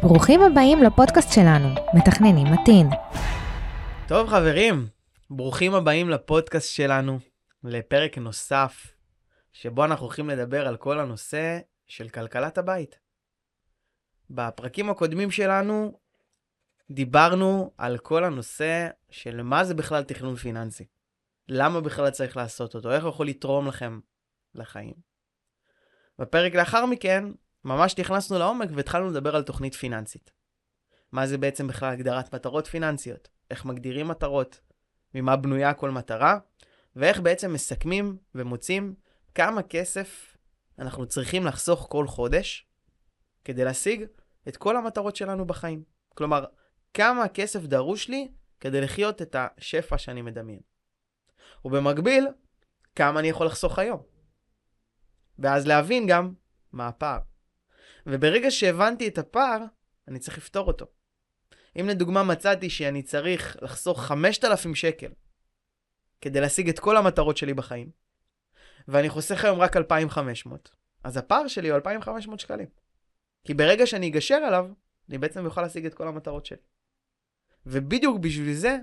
[0.00, 2.86] ברוכים הבאים לפודקאסט שלנו, מתכננים מתין.
[4.08, 4.86] טוב חברים,
[5.30, 7.18] ברוכים הבאים לפודקאסט שלנו,
[7.64, 8.86] לפרק נוסף,
[9.52, 12.98] שבו אנחנו הולכים לדבר על כל הנושא של כלכלת הבית.
[14.30, 15.98] בפרקים הקודמים שלנו
[16.90, 20.84] דיברנו על כל הנושא של מה זה בכלל תכנון פיננסי.
[21.48, 24.00] למה בכלל צריך לעשות אותו, איך הוא יכול לתרום לכם
[24.54, 24.94] לחיים.
[26.18, 27.24] בפרק לאחר מכן,
[27.64, 30.32] ממש נכנסנו לעומק והתחלנו לדבר על תוכנית פיננסית.
[31.12, 34.60] מה זה בעצם בכלל הגדרת מטרות פיננסיות, איך מגדירים מטרות,
[35.14, 36.38] ממה בנויה כל מטרה,
[36.96, 38.94] ואיך בעצם מסכמים ומוצאים
[39.34, 40.36] כמה כסף
[40.78, 42.66] אנחנו צריכים לחסוך כל חודש
[43.44, 44.04] כדי להשיג
[44.48, 45.82] את כל המטרות שלנו בחיים.
[46.08, 46.44] כלומר,
[46.94, 50.60] כמה כסף דרוש לי כדי לחיות את השפע שאני מדמיין.
[51.64, 52.26] ובמקביל,
[52.96, 54.02] כמה אני יכול לחסוך היום.
[55.38, 56.34] ואז להבין גם
[56.72, 57.31] מה הפער.
[58.06, 59.64] וברגע שהבנתי את הפער,
[60.08, 60.86] אני צריך לפתור אותו.
[61.80, 65.12] אם לדוגמה מצאתי שאני צריך לחסוך 5,000 שקל
[66.20, 67.90] כדי להשיג את כל המטרות שלי בחיים,
[68.88, 72.68] ואני חוסך היום רק 2,500, אז הפער שלי הוא 2,500 שקלים.
[73.44, 74.70] כי ברגע שאני אגשר עליו,
[75.08, 76.62] אני בעצם אוכל להשיג את כל המטרות שלי.
[77.66, 78.78] ובדיוק בשביל זה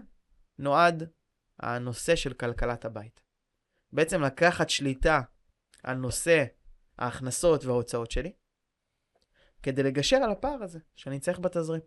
[0.59, 1.09] נועד
[1.59, 3.21] הנושא של כלכלת הבית.
[3.91, 5.21] בעצם לקחת שליטה
[5.83, 6.45] על נושא
[6.97, 8.33] ההכנסות וההוצאות שלי,
[9.63, 11.81] כדי לגשר על הפער הזה שאני צריך בתזרים.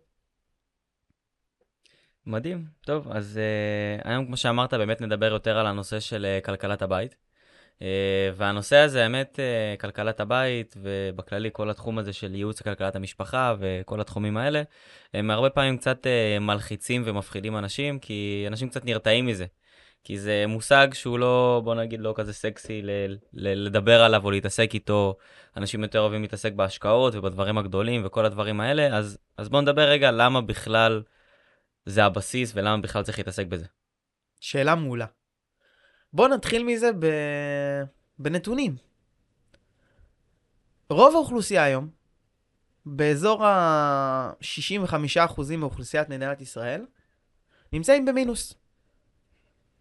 [2.25, 2.65] מדהים.
[2.81, 3.39] טוב, אז
[4.03, 7.15] uh, היום, כמו שאמרת, באמת נדבר יותר על הנושא של uh, כלכלת הבית.
[7.79, 7.83] Uh,
[8.35, 14.01] והנושא הזה, האמת, uh, כלכלת הבית, ובכללי כל התחום הזה של ייעוץ לכלכלת המשפחה וכל
[14.01, 14.63] התחומים האלה,
[15.13, 19.45] הם הרבה פעמים קצת uh, מלחיצים ומפחידים אנשים, כי אנשים קצת נרתעים מזה.
[20.03, 24.31] כי זה מושג שהוא לא, בוא נגיד, לא כזה סקסי ל- ל- לדבר עליו או
[24.31, 25.17] להתעסק איתו.
[25.57, 30.11] אנשים יותר אוהבים להתעסק בהשקעות ובדברים הגדולים וכל הדברים האלה, אז, אז בואו נדבר רגע
[30.11, 31.03] למה בכלל
[31.85, 33.65] זה הבסיס ולמה בכלל צריך להתעסק בזה.
[34.39, 35.05] שאלה מעולה.
[36.13, 37.05] בואו נתחיל מזה ב...
[38.19, 38.75] בנתונים.
[40.89, 41.89] רוב האוכלוסייה היום,
[42.85, 46.85] באזור ה-65% מאוכלוסיית מדינת ישראל,
[47.73, 48.62] נמצאים במינוס.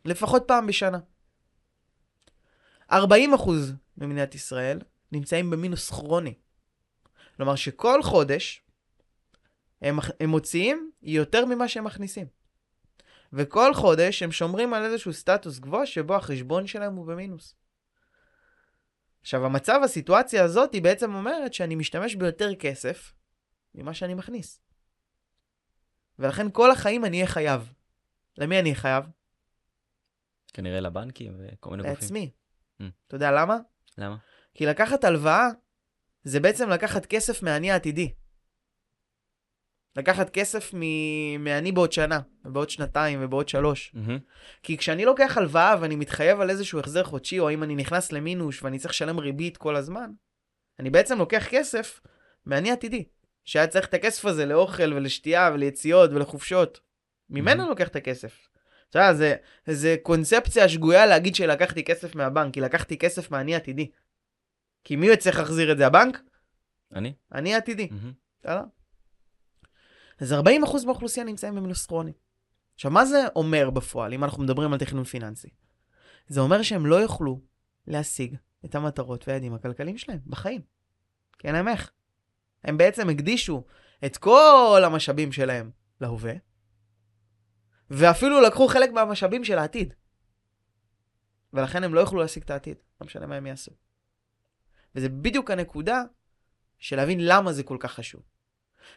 [0.04, 0.98] לפחות פעם בשנה.
[2.90, 2.94] 40%
[3.96, 4.78] ממדינת ישראל
[5.12, 6.34] נמצאים במינוס כרוני.
[7.36, 8.62] כלומר שכל חודש
[9.82, 12.26] הם, הם מוציאים יותר ממה שהם מכניסים.
[13.32, 17.54] וכל חודש הם שומרים על איזשהו סטטוס גבוה שבו החשבון שלהם הוא במינוס.
[19.20, 23.14] עכשיו, המצב, הסיטואציה הזאת היא בעצם אומרת שאני משתמש ביותר כסף
[23.74, 24.60] ממה שאני מכניס.
[26.18, 27.72] ולכן כל החיים אני אהיה חייב.
[28.38, 29.04] למי אני אהיה חייב?
[30.52, 31.94] כנראה לבנקים וכל מיני גופים.
[32.02, 32.30] לעצמי.
[32.82, 32.84] Mm.
[33.06, 33.56] אתה יודע למה?
[33.98, 34.16] למה?
[34.54, 35.48] כי לקחת הלוואה
[36.24, 38.12] זה בעצם לקחת כסף מהאני העתידי.
[39.96, 43.94] לקחת כסף מ- מהאני בעוד שנה, ובעוד שנתיים, ובעוד שלוש.
[43.94, 44.18] מהמם.
[44.62, 48.62] כי כשאני לוקח הלוואה ואני מתחייב על איזשהו החזר חודשי, או אם אני נכנס למינוס
[48.62, 50.10] ואני צריך לשלם ריבית כל הזמן,
[50.78, 52.00] אני בעצם לוקח כסף
[52.46, 53.04] מהאני העתידי,
[53.44, 56.80] שהיה צריך את הכסף הזה לאוכל ולשתייה וליציאות ולחופשות.
[57.30, 57.68] ממנו Mhm.
[57.68, 58.48] לוקח את הכסף.
[58.92, 59.34] אתה יודע, זה,
[59.66, 63.90] זה קונספציה שגויה להגיד שלקחתי כסף מהבנק, כי לקחתי כסף מהאני העתידי.
[64.84, 66.22] כי מי יצטרך להחזיר את זה, הבנק?
[66.94, 67.12] אני?
[67.32, 67.54] אני.
[67.90, 68.12] מהמם.
[68.40, 68.62] בסדר?
[70.20, 70.36] אז 40%
[70.86, 72.12] מהאוכלוסייה נמצאים במינוס כרוני.
[72.74, 75.48] עכשיו, מה זה אומר בפועל, אם אנחנו מדברים על תכנון פיננסי?
[76.26, 77.40] זה אומר שהם לא יוכלו
[77.86, 80.60] להשיג את המטרות והיעדים הכלכליים שלהם בחיים.
[81.38, 81.90] כי אין להם איך.
[82.64, 83.64] הם בעצם הקדישו
[84.04, 85.70] את כל המשאבים שלהם
[86.00, 86.32] להווה,
[87.94, 89.94] ואפילו לקחו חלק מהמשאבים של העתיד.
[91.52, 93.72] ולכן הם לא יוכלו להשיג את העתיד, לא משנה מה הם יעשו.
[94.94, 96.02] וזה בדיוק הנקודה
[96.78, 98.22] של להבין למה זה כל כך חשוב.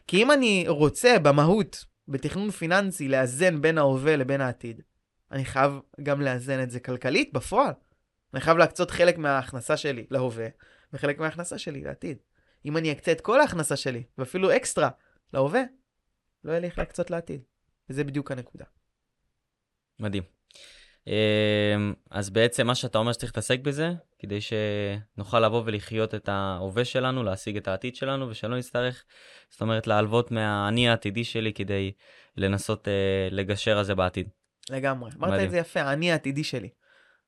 [0.08, 4.82] כי אם אני רוצה במהות, בתכנון פיננסי, לאזן בין ההווה לבין העתיד,
[5.32, 7.74] אני חייב גם לאזן את זה כלכלית בפועל.
[8.34, 10.48] אני חייב להקצות חלק מההכנסה שלי להווה,
[10.94, 12.18] וחלק מההכנסה שלי לעתיד.
[12.66, 14.90] אם אני אקצה את כל ההכנסה שלי, ואפילו אקסטרה,
[15.34, 15.62] להווה,
[16.44, 17.42] לא יהיה לי איך להקצות לעתיד.
[17.90, 18.66] וזה בדיוק הנקודה.
[20.00, 20.24] מדהים.
[21.08, 26.86] אמ, אז בעצם מה שאתה אומר שצריך להתעסק בזה, כדי שנוכל לבוא ולחיות את ההווה
[26.86, 29.04] שלנו, להשיג את העתיד שלנו, ושלא נצטרך,
[29.50, 31.92] זאת אומרת, להלוות מהאני העתידי שלי כדי
[32.38, 34.30] לנסות אה, לגשר על זה בעתיד.
[34.70, 35.12] לגמרי.
[35.18, 35.44] אמרת.
[35.44, 36.70] את זה יפה, האני העתידי שלי.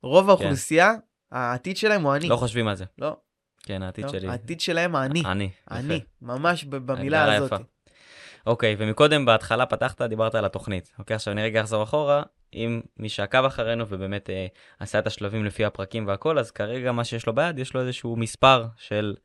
[0.03, 0.93] רוב האוכלוסייה,
[1.31, 2.29] העתיד שלהם הוא אני.
[2.29, 2.85] לא חושבים על זה.
[2.97, 3.17] לא,
[3.63, 4.27] כן, העתיד לא, שלי.
[4.27, 5.23] העתיד שלהם האני.
[5.25, 5.43] אני.
[5.43, 5.75] יפה.
[5.75, 7.61] אני, ממש במילה הזאת.
[8.47, 10.91] אוקיי, ומקודם בהתחלה פתחת, דיברת על התוכנית.
[10.99, 12.23] אוקיי, עכשיו אני רגע אחזור אחורה.
[12.53, 14.47] אם מי שעקב אחרינו ובאמת אה,
[14.79, 18.15] עשה את השלבים לפי הפרקים והכל, אז כרגע מה שיש לו ביד, יש לו איזשהו
[18.15, 19.15] מספר של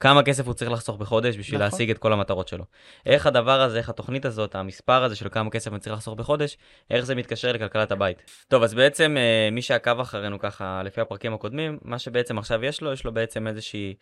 [0.00, 1.72] כמה כסף הוא צריך לחסוך בחודש בשביל נכון.
[1.72, 2.64] להשיג את כל המטרות שלו.
[3.06, 6.56] איך הדבר הזה, איך התוכנית הזאת, המספר הזה של כמה כסף אני צריך לחסוך בחודש,
[6.90, 8.22] איך זה מתקשר לכלכלת הבית.
[8.48, 12.80] טוב, אז בעצם אה, מי שעקב אחרינו ככה לפי הפרקים הקודמים, מה שבעצם עכשיו יש
[12.80, 13.94] לו, יש לו בעצם איזושהי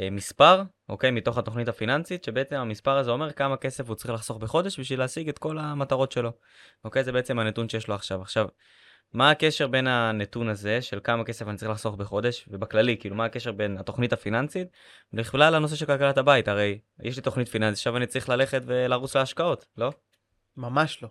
[0.00, 4.38] אה, מספר, אוקיי, מתוך התוכנית הפיננסית, שבעצם המספר הזה אומר כמה כסף הוא צריך לחסוך
[4.38, 6.32] בחודש בשביל להשיג את כל המטרות שלו.
[6.84, 8.22] אוקיי, זה בעצם הנתון שיש לו עכשיו.
[8.22, 8.46] עכשיו,
[9.12, 13.24] מה הקשר בין הנתון הזה של כמה כסף אני צריך לחסוך בחודש, ובכללי, כאילו, מה
[13.24, 14.68] הקשר בין התוכנית הפיננסית
[15.12, 16.48] בכלל לנושא של כלכלת הבית?
[16.48, 19.92] הרי יש לי תוכנית פיננסית, עכשיו אני צריך ללכת ולרוץ להשקעות, לא?
[20.56, 21.08] ממש לא.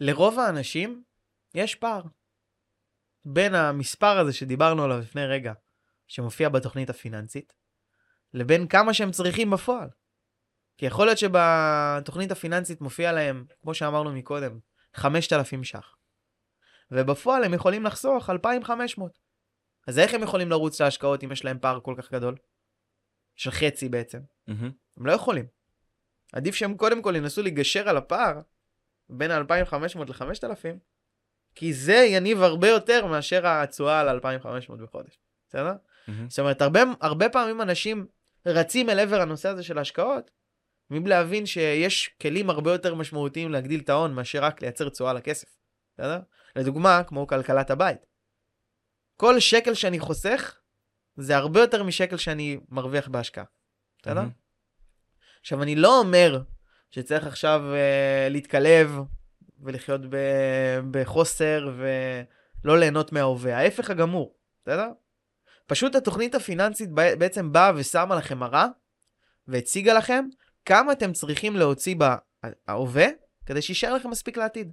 [0.00, 1.02] לרוב האנשים
[1.54, 2.02] יש פער
[3.24, 5.52] בין המספר הזה שדיברנו עליו לפני רגע,
[6.08, 7.52] שמופיע בתוכנית הפיננסית,
[8.34, 9.88] לבין כמה שהם צריכים בפועל.
[10.78, 14.58] כי יכול להיות שבתוכנית הפיננסית מופיע להם, כמו שאמרנו מקודם,
[14.94, 15.96] 5,000 ש"ח.
[16.90, 19.18] ובפועל הם יכולים לחסוך 2,500.
[19.86, 22.36] אז איך הם יכולים לרוץ להשקעות אם יש להם פער כל כך גדול?
[23.36, 24.20] של חצי בעצם.
[24.46, 24.70] מהמם.
[24.96, 25.46] הם לא יכולים.
[26.32, 28.40] עדיף שהם קודם כל ינסו לגשר על הפער
[29.08, 30.78] בין ה-2,500 ל-5,000,
[31.54, 35.18] כי זה יניב הרבה יותר מאשר התשואה על 2,500 בחודש.
[35.48, 35.72] בסדר?
[36.08, 36.30] מהמם.
[36.30, 38.06] זאת אומרת, הרבה, הרבה פעמים אנשים
[38.46, 40.30] רצים אל עבר הנושא הזה של ההשקעות,
[40.90, 45.56] מבלי להבין שיש כלים הרבה יותר משמעותיים להגדיל את ההון מאשר רק לייצר תשואה לכסף.
[45.98, 46.20] בסדר?
[46.56, 47.98] לדוגמה, כמו כלכלת הבית.
[49.16, 50.58] כל שקל שאני חוסך,
[51.16, 53.44] זה הרבה יותר משקל שאני מרוויח בהשקעה.
[54.02, 54.14] בסדר?
[54.14, 54.30] מהמם.
[55.40, 56.42] עכשיו, אני לא אומר
[56.90, 58.98] שצריך עכשיו uh, להתקלב
[59.60, 63.56] ולחיות ב- בחוסר ולא ליהנות מההווה.
[63.56, 64.88] ההפך הגמור, בסדר?
[65.66, 68.66] פשוט התוכנית הפיננסית בעצם באה ושמה לכם מראה
[69.48, 70.24] והציגה לכם
[70.64, 73.06] כמה אתם צריכים להוציא בהווה
[73.46, 74.72] כדי שיישאר לכם מספיק לעתיד.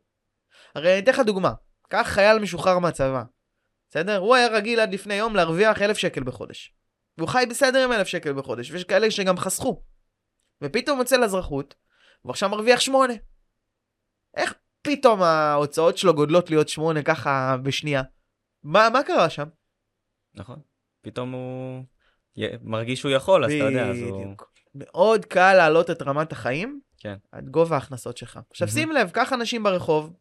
[0.75, 1.53] הרי אני אתן לך דוגמה,
[1.89, 3.23] קח חייל משוחרר מהצבא,
[3.89, 4.17] בסדר?
[4.17, 6.73] הוא היה רגיל עד לפני יום להרוויח אלף שקל בחודש.
[7.17, 9.83] והוא חי בסדר עם אלף שקל בחודש, ויש כאלה שגם חסכו.
[10.63, 11.75] ופתאום יוצא לאזרחות,
[12.25, 13.13] ועכשיו מרוויח שמונה.
[14.37, 18.01] איך פתאום ההוצאות שלו גודלות להיות שמונה ככה בשנייה?
[18.63, 19.47] מה, מה קרה שם?
[20.35, 20.59] נכון.
[21.01, 21.83] פתאום הוא
[22.61, 24.23] מרגיש שהוא יכול, אז אתה יודע, אז הוא...
[24.23, 24.53] בדיוק.
[24.75, 27.15] מאוד קל להעלות את רמת החיים כן.
[27.31, 28.39] עד גובה ההכנסות שלך.
[28.49, 28.67] עכשיו.
[28.67, 30.13] שים לב, קח אנשים ברחוב,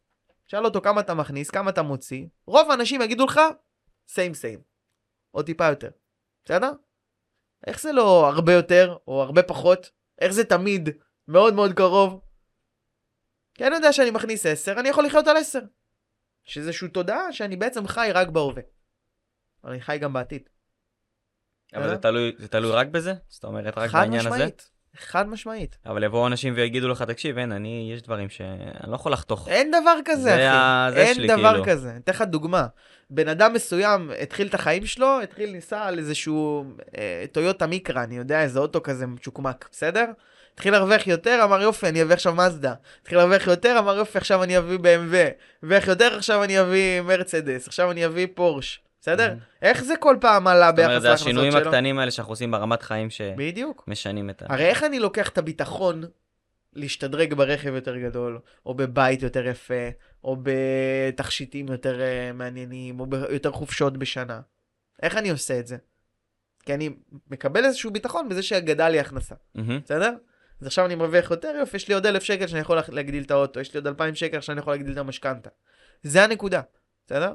[0.53, 3.41] שאל אותו כמה אתה מכניס, כמה אתה מוציא, רוב האנשים יגידו לך,
[4.09, 4.61] סיים סיים.
[5.35, 5.91] או טיפה יותר.
[6.45, 6.73] בסדר?
[7.67, 9.91] איך זה לא הרבה יותר, או הרבה פחות?
[10.21, 10.89] איך זה תמיד
[11.29, 12.21] מאוד מאוד קרוב?
[13.55, 15.61] כי אני יודע שאני מכניס 10, אני יכול לחיות על 10.
[16.45, 18.63] שזה איזושהי תודעה שאני בעצם חי רק בהווה.
[19.65, 20.49] אני חי גם בעתיד.
[21.75, 21.99] אבל זה?
[21.99, 23.15] תלוי, זה תלוי רק בזה?
[23.29, 24.31] זאת אומרת, רק חד בעניין הזה?
[24.31, 24.71] משמעית.
[24.97, 25.77] חד משמעית.
[25.87, 28.59] אבל יבואו אנשים ויגידו לך, תקשיב, אין, אני, יש דברים שאני
[28.91, 29.49] לא יכול לחתוך.
[29.49, 30.43] אין דבר כזה, זה אחי.
[30.47, 31.65] ה- זה אין שלי, דבר כאילו.
[31.67, 31.91] כזה.
[31.91, 32.67] אני אתן לך דוגמה.
[33.11, 36.65] בן אדם מסוים התחיל את החיים שלו, התחיל ניסע על איזשהו
[36.99, 40.05] אה, טויוטה מיקרה, אני יודע, איזה אוטו כזה מצ'וקמק, בסדר?
[40.55, 42.75] התחיל להרוויח יותר, אמר יופי, אני אביא עכשיו מזדה.
[43.03, 45.17] התחיל להרוויח יותר, אמר יופי, עכשיו אני אביא BMW.
[45.63, 47.67] הרוויח יותר, עכשיו אני אביא מרצדס.
[47.69, 48.81] עכשיו אני אביא פורש.
[49.03, 49.35] בסדר?
[49.63, 51.61] איך זה כל פעם עלה זאת ביחס אומרת, זה להכנסות השינויים שלו?
[51.61, 53.09] הקטנים האלה שאנחנו עושים ברמת חיים.
[53.11, 54.47] שמשנים את ה...
[54.49, 56.05] הרי איך אני לוקח את הביטחון
[56.73, 59.89] להשתדרג ברכב יותר גדול, או בבית יותר יפה,
[60.25, 64.41] או בתכשיטים יותר uh, מעניינים, או ביותר חופשות בשנה?
[65.03, 65.77] איך אני עושה את זה?
[66.67, 66.91] כי אני
[67.31, 69.35] מקבל איזשהו ביטחון בזה שגדל לי הכנסה.
[69.85, 70.15] בסדר?
[70.61, 73.23] אז עכשיו אני מרוויח יותר יופי, יש לי עוד אלף שקל שאני יכול לה- להגדיל
[73.23, 75.51] את האוטו, יש לי עוד אלפיים שקל שאני יכול להגדיל את המשכנתה.
[76.03, 76.61] זה הנקודה,
[77.07, 77.35] בסדר?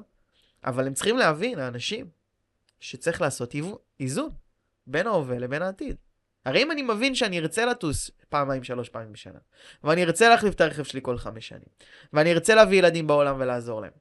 [0.65, 2.07] אבל הם צריכים להבין, האנשים,
[2.79, 3.55] שצריך לעשות
[3.99, 4.29] איזון
[4.87, 5.95] בין ההווה לבין העתיד.
[6.45, 9.39] הרי אם אני מבין שאני ארצה לטוס פעמיים, שלוש פעמים בשנה,
[9.83, 11.69] ואני ארצה להחליף את הרכב שלי כל חמש שנים,
[12.13, 13.91] ואני ארצה להביא ילדים בעולם ולעזור להם,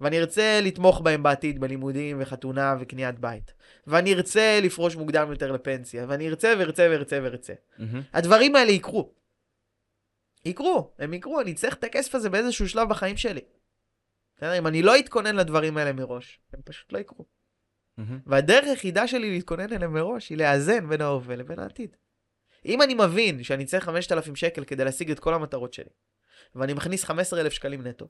[0.00, 3.52] ואני ארצה לתמוך בהם בעתיד בלימודים וחתונה וקניית בית,
[3.86, 7.52] ואני ארצה לפרוש מוקדם יותר לפנסיה, ואני ארצה וארצה וארצה וארצה.
[7.78, 8.02] מהמם.
[8.12, 9.12] הדברים האלה יקרו.
[10.44, 13.40] יקרו, הם יקרו, אני צריך את הכסף הזה באיזשהו שלב בחיים שלי.
[14.36, 14.58] בסדר?
[14.58, 17.26] אם אני לא אתכונן לדברים האלה מראש, הם פשוט לא יקרו.
[18.26, 21.96] והדרך היחידה שלי להתכונן אליהם מראש היא לאזן בין ההווה לבין העתיד.
[22.64, 25.90] אם אני מבין שאני צריך 5,000 שקל כדי להשיג את כל המטרות שלי,
[26.54, 28.08] ואני מכניס 15,000 שקלים נטו,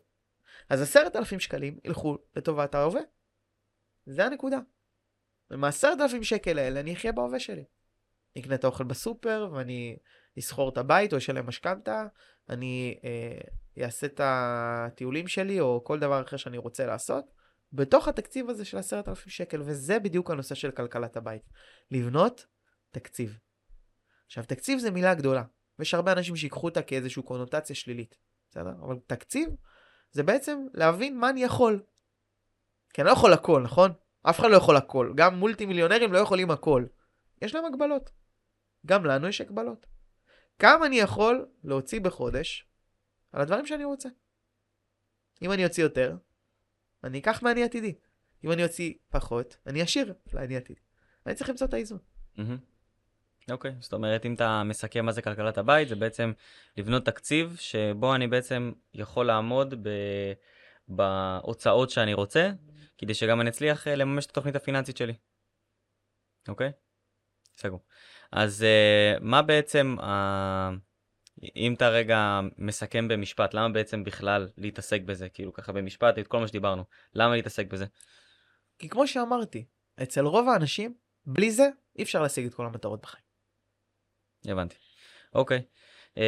[0.69, 3.01] אז 10,000 שקלים ילכו לטובת ההווה.
[4.07, 4.59] זה הנקודה.
[5.51, 7.65] ומ-10,000 שקל האלה אני אחיה בהווה שלי.
[8.35, 9.97] אני אקנה את האוכל בסופר, ואני
[10.39, 12.07] אסחור את הבית או אשלם משכנתה,
[12.49, 13.41] אני אה,
[13.85, 17.25] אעשה את הטיולים שלי או כל דבר אחר שאני רוצה לעשות,
[17.73, 21.43] בתוך התקציב הזה של 10,000 שקל, וזה בדיוק הנושא של כלכלת הבית.
[21.91, 22.47] לבנות
[22.91, 23.39] תקציב.
[24.27, 25.43] עכשיו, תקציב זה מילה גדולה,
[25.79, 28.17] ויש הרבה אנשים שיקחו אותה כאיזושהי קונוטציה שלילית,
[28.51, 28.73] בסדר?
[28.83, 29.49] אבל תקציב
[30.13, 31.83] זה בעצם להבין מה אני יכול.
[32.95, 33.93] כי אני לא יכול הכל, נכון?
[34.23, 35.13] אף אחד לא יכול הכל.
[35.17, 36.85] גם מולטי מיליונרים לא יכולים הכל.
[37.43, 38.11] יש להם הגבלות.
[38.87, 39.87] גם לנו יש הגבלות.
[40.59, 42.66] כמה אני יכול להוציא בחודש
[43.37, 44.09] על הדברים שאני רוצה.
[45.43, 46.17] אם אני אוציא יותר,
[47.05, 47.95] אני אקח מהעני עתידי.
[48.45, 50.81] אם אני אוציא פחות, אני אשאיר לעני עתידי.
[51.27, 51.99] אני צריך למצוא את האיזון.
[53.51, 56.33] אוקיי, זאת אומרת, אם אתה מסכם מה זה כלכלת הבית, זה בעצם
[56.77, 59.91] לבנות תקציב שבו אני בעצם יכול לעמוד ב...
[60.89, 62.51] בהוצאות שאני רוצה,
[62.99, 65.15] כדי שגם אני אצליח אה, לממש את התוכנית הפיננסית שלי.
[66.49, 66.73] אוקיי?
[67.57, 67.85] סגור.
[68.33, 70.05] אז uh, מה בעצם, uh,
[71.57, 75.29] אם אתה רגע מסכם במשפט, למה בעצם בכלל להתעסק בזה?
[75.29, 76.85] כאילו ככה במשפט, את כל מה שדיברנו.
[77.15, 77.87] למה להתעסק בזה?
[78.79, 79.65] כי כמו שאמרתי,
[80.03, 80.95] אצל רוב האנשים,
[81.27, 83.25] בלי זה, אי אפשר להשיג את כל המטרות בחיים.
[84.45, 84.77] הבנתי.
[85.35, 85.63] אוקיי.
[86.15, 86.19] Uh,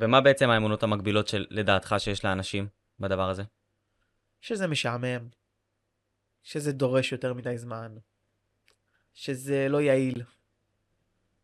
[0.00, 2.68] ומה בעצם האמונות המקבילות של, לדעתך שיש לאנשים
[3.00, 3.42] בדבר הזה?
[4.40, 5.28] שזה משעמם,
[6.42, 7.96] שזה דורש יותר מדי זמן,
[9.14, 10.22] שזה לא יעיל,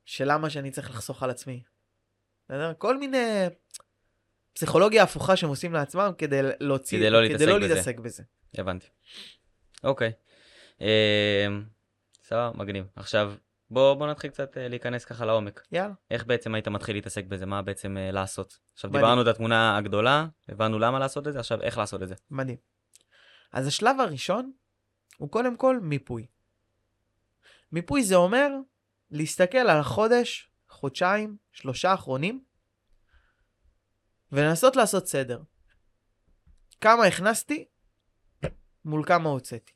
[0.04, 1.62] שלמה שאני צריך לחסוך על עצמי.
[2.48, 2.72] בסדר?
[2.78, 3.46] כל מיני
[4.52, 7.68] פסיכולוגיה הפוכה שהם עושים לעצמם כדי להוציא, כדי לא להתעסק כדי לא בזה.
[7.68, 8.22] להתעסק בזה.
[8.58, 8.86] הבנתי.
[9.84, 10.12] אוקיי.
[10.80, 11.46] אה,
[12.22, 12.84] סבבה, מגניב.
[12.96, 13.32] עכשיו,
[13.70, 15.66] בוא, בוא נתחיל קצת אה, להיכנס ככה לעומק.
[15.72, 15.94] יאללה.
[16.10, 17.46] איך בעצם היית מתחיל להתעסק בזה?
[17.46, 18.58] מה בעצם אה, לעשות?
[18.74, 19.04] עכשיו מדהים.
[19.04, 22.14] דיברנו את התמונה הגדולה, הבנו למה לעשות את זה, עכשיו איך לעשות את זה.
[22.30, 22.56] מדהים.
[23.52, 24.52] אז השלב הראשון
[25.16, 26.26] הוא קודם כל מיפוי.
[27.72, 28.48] מיפוי זה אומר
[29.10, 32.44] להסתכל על החודש, חודשיים, שלושה האחרונים,
[34.32, 35.42] ולנסות לעשות סדר.
[36.80, 37.64] כמה הכנסתי
[38.84, 39.72] מול כמה הוצאתי.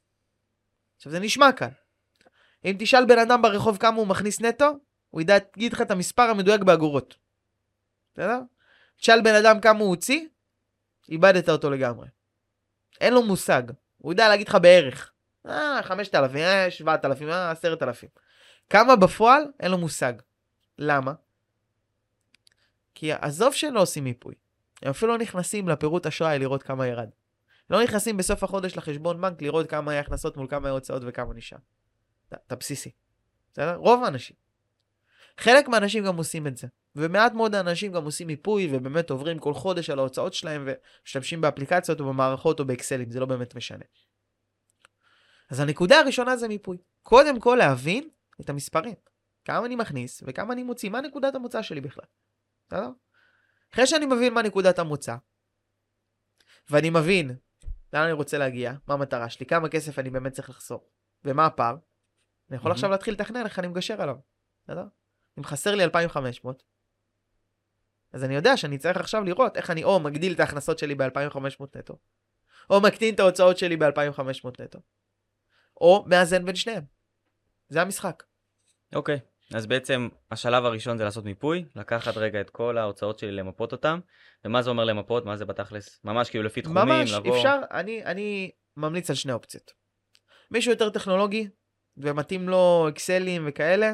[0.97, 1.69] עכשיו זה נשמע קל.
[2.65, 4.73] אם תשאל בן אדם ברחוב כמה הוא מכניס נטו,
[5.11, 7.17] הוא ידע להגיד לך את המספר המדויק באגורות.
[8.15, 8.41] בסדר?
[8.97, 10.27] תשאל בן אדם כמה הוא הוציא,
[11.09, 12.09] איבדת אותו לגמרי.
[13.01, 13.63] אין לו מושג.
[13.99, 15.13] הוא יודע להגיד לך בערך.
[15.47, 18.09] אה, 5,000, אה, 7,000, אה, 10,000.
[18.71, 19.43] כמה בפועל?
[19.61, 20.13] אין לו מושג.
[20.81, 21.13] למה?
[22.95, 24.35] כי עזוב שלא עושים מיפוי.
[24.83, 27.09] הם אפילו לא נכנסים לפירוט אשראי לראות כמה ירד.
[27.71, 31.59] לא נכנסים בסוף החודש לחשבון בנק לראות כמה היה הכנסות מול כמה הוצאות וכמה נשאר.
[32.47, 32.91] אתה בסיסי.
[33.53, 33.75] בסדר?
[33.77, 34.37] רוב האנשים.
[35.39, 36.67] חלק מהאנשים גם עושים את זה.
[36.97, 42.01] ומעט מאוד האנשים גם עושים מיפוי ובאמת עוברים כל חודש על ההוצאות שלהם ומשתמשים באפליקציות
[42.01, 43.85] או במערכות או באקסלים, זה לא באמת משנה.
[45.51, 46.77] אז הנקודה הראשונה זה מיפוי.
[47.03, 48.09] קודם כל להבין
[48.41, 48.95] את המספרים.
[49.45, 52.05] כמה אני מכניס וכמה אני מוציא, מה נקודת המוצא שלי בכלל.
[52.69, 52.91] בסדר?
[53.75, 55.17] אחרי שאני מבין מה נקודת המוצא,
[56.71, 57.37] ואני מבין
[57.93, 60.83] לאן אני רוצה להגיע, מה המטרה שלי, כמה כסף אני באמת צריך לחסוך,
[61.25, 61.77] ומה הפער,
[62.49, 62.73] אני יכול.
[62.73, 64.17] עכשיו להתחיל לתכנן איך אני מגשר עליו.
[64.65, 64.85] בסדר?
[65.39, 66.63] אם חסר לי 2,500,
[68.13, 71.79] אז אני יודע שאני צריך עכשיו לראות איך אני או מגדיל את ההכנסות שלי ב-2,500
[71.79, 71.99] נטו,
[72.71, 74.79] או מקטין את ההוצאות שלי ב-2,500 נטו,
[75.81, 76.85] או מאזן בין שניהם.
[77.69, 78.23] זה המשחק.
[78.95, 79.21] אוקיי,
[79.55, 84.01] אז בעצם השלב הראשון זה לעשות מיפוי, לקחת רגע את כל ההוצאות שלי, למפות אותם,
[84.45, 85.27] ומה זה אומר למפות?
[85.27, 86.01] מה זה בתכלס?
[86.05, 87.37] ממש כאילו לפי תחומים, ממש, לבוא...
[87.37, 89.71] אפשר, אני, אני ממליץ על שני אופציות.
[90.51, 91.49] מישהו יותר טכנולוגי,
[91.97, 93.93] ומתאים לו אקסלים וכאלה,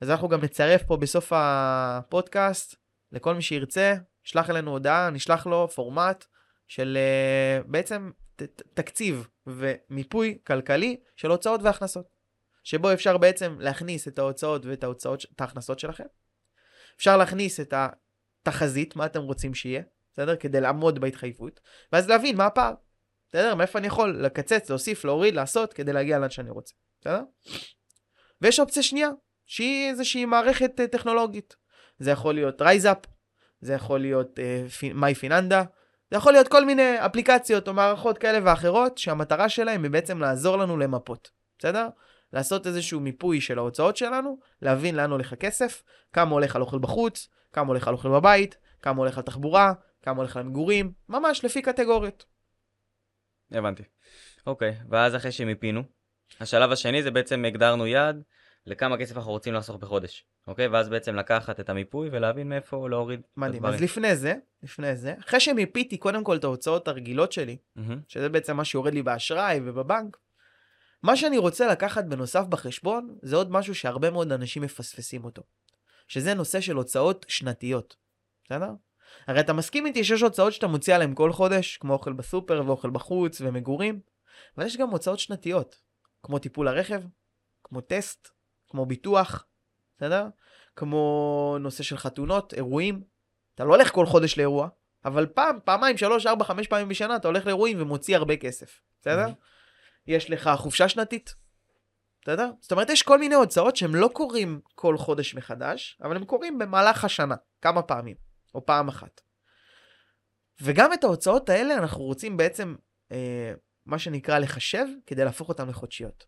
[0.00, 2.74] אז אנחנו גם נצרף פה בסוף הפודקאסט,
[3.12, 6.24] לכל מי שירצה, שלח אלינו הודעה, נשלח לו פורמט
[6.68, 6.98] של
[7.62, 8.42] uh, בעצם ת,
[8.74, 12.13] תקציב ומיפוי כלכלי של הוצאות והכנסות.
[12.64, 16.04] שבו אפשר בעצם להכניס את ההוצאות ואת ההוצאות, את ההכנסות שלכם.
[16.96, 20.36] אפשר להכניס את התחזית, מה אתם רוצים שיהיה, בסדר?
[20.36, 21.60] כדי לעמוד בהתחייבות,
[21.92, 22.74] ואז להבין מה הפער.
[23.30, 23.54] בסדר?
[23.54, 26.74] מאיפה אני יכול לקצץ, להוסיף, להוריד, לעשות, כדי להגיע לאן שאני רוצה.
[27.00, 27.22] בסדר?
[28.40, 29.10] ויש אופציה שנייה,
[29.46, 31.56] שהיא איזושהי מערכת אה, טכנולוגית.
[31.98, 32.98] זה יכול להיות RiseUp,
[33.60, 34.38] זה יכול להיות
[34.94, 35.62] MyFinanda,
[36.10, 40.56] זה יכול להיות כל מיני אפליקציות או מערכות כאלה ואחרות, שהמטרה שלהם היא בעצם לעזור
[40.56, 41.30] לנו למפות.
[41.58, 41.88] בסדר?
[42.34, 47.28] לעשות איזשהו מיפוי של ההוצאות שלנו, להבין לאן הולך הכסף, כמה הולך על אוכל בחוץ,
[47.52, 49.72] כמה הולך על אוכל בבית, כמה הולך על תחבורה,
[50.02, 52.24] כמה הולך על מגורים, ממש לפי קטגוריות.
[53.50, 53.82] הבנתי.
[54.46, 55.82] אוקיי, ואז אחרי שמיפינו,
[56.40, 58.22] השלב השני זה בעצם הגדרנו יעד
[58.66, 60.68] לכמה כסף אנחנו רוצים לחסוך בחודש, אוקיי?
[60.68, 63.54] ואז בעצם לקחת את המיפוי ולהבין מאיפה להוריד את מדהים.
[63.54, 63.74] הדברים.
[63.74, 68.00] אז לפני זה, לפני זה, אחרי שמיפיתי קודם כל את ההוצאות הרגילות שלי, מהמם.
[68.08, 70.16] שזה בעצם מה שיורד לי באשראי ובבנק,
[71.04, 75.42] מה שאני רוצה לקחת בנוסף בחשבון, זה עוד משהו שהרבה מאוד אנשים מפספסים אותו.
[76.08, 77.96] שזה נושא של הוצאות שנתיות.
[78.44, 78.70] בסדר?
[79.26, 82.90] הרי אתה מסכים איתי שיש הוצאות שאתה מוציא עליהן כל חודש, כמו אוכל בסופר ואוכל
[82.90, 84.00] בחוץ ומגורים,
[84.56, 85.76] אבל יש גם הוצאות שנתיות,
[86.22, 87.00] כמו טיפול הרכב,
[87.64, 88.28] כמו טסט,
[88.68, 89.46] כמו ביטוח,
[89.96, 90.26] בסדר?
[90.76, 93.02] כמו נושא של חתונות, אירועים.
[93.54, 94.68] אתה לא הולך כל חודש לאירוע,
[95.04, 99.26] אבל פעם, פעמיים, שלוש, ארבע, חמש פעמים בשנה אתה הולך לאירועים ומוציא הרבה כסף, בסדר?
[99.26, 99.53] Mhm.
[100.06, 101.34] יש לך חופשה שנתית,
[102.22, 102.50] בסדר?
[102.60, 106.58] זאת אומרת, יש כל מיני הוצאות שהם לא קורים כל חודש מחדש, אבל הם קורים
[106.58, 108.16] במהלך השנה, כמה פעמים,
[108.54, 109.20] או פעם אחת.
[110.62, 112.74] וגם את ההוצאות האלה אנחנו רוצים בעצם,
[113.12, 113.52] אה,
[113.86, 116.24] מה שנקרא, לחשב, כדי להפוך אותן לחודשיות.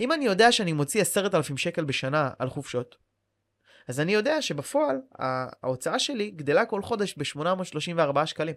[0.00, 2.96] אם אני יודע שאני מוציא עשרת אלפים שקל בשנה על חופשות,
[3.88, 4.96] אז אני יודע שבפועל
[5.62, 8.54] ההוצאה שלי גדלה כל חודש ב-834 שקלים.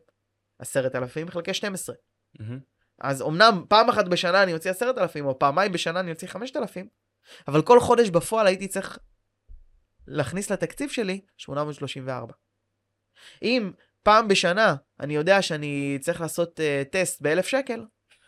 [0.59, 1.95] עשרת אלפים חלקי 12.
[1.95, 2.72] Mm-hmm.
[3.03, 6.87] אז אמנם פעם אחת בשנה אני אוציא אלפים, או פעמיים בשנה אני אוציא חמשת אלפים,
[7.47, 8.99] אבל כל חודש בפועל הייתי צריך
[10.07, 12.33] להכניס לתקציב שלי 834.
[13.41, 13.71] אם
[14.03, 17.85] פעם בשנה אני יודע שאני צריך לעשות uh, טסט באלף שקל,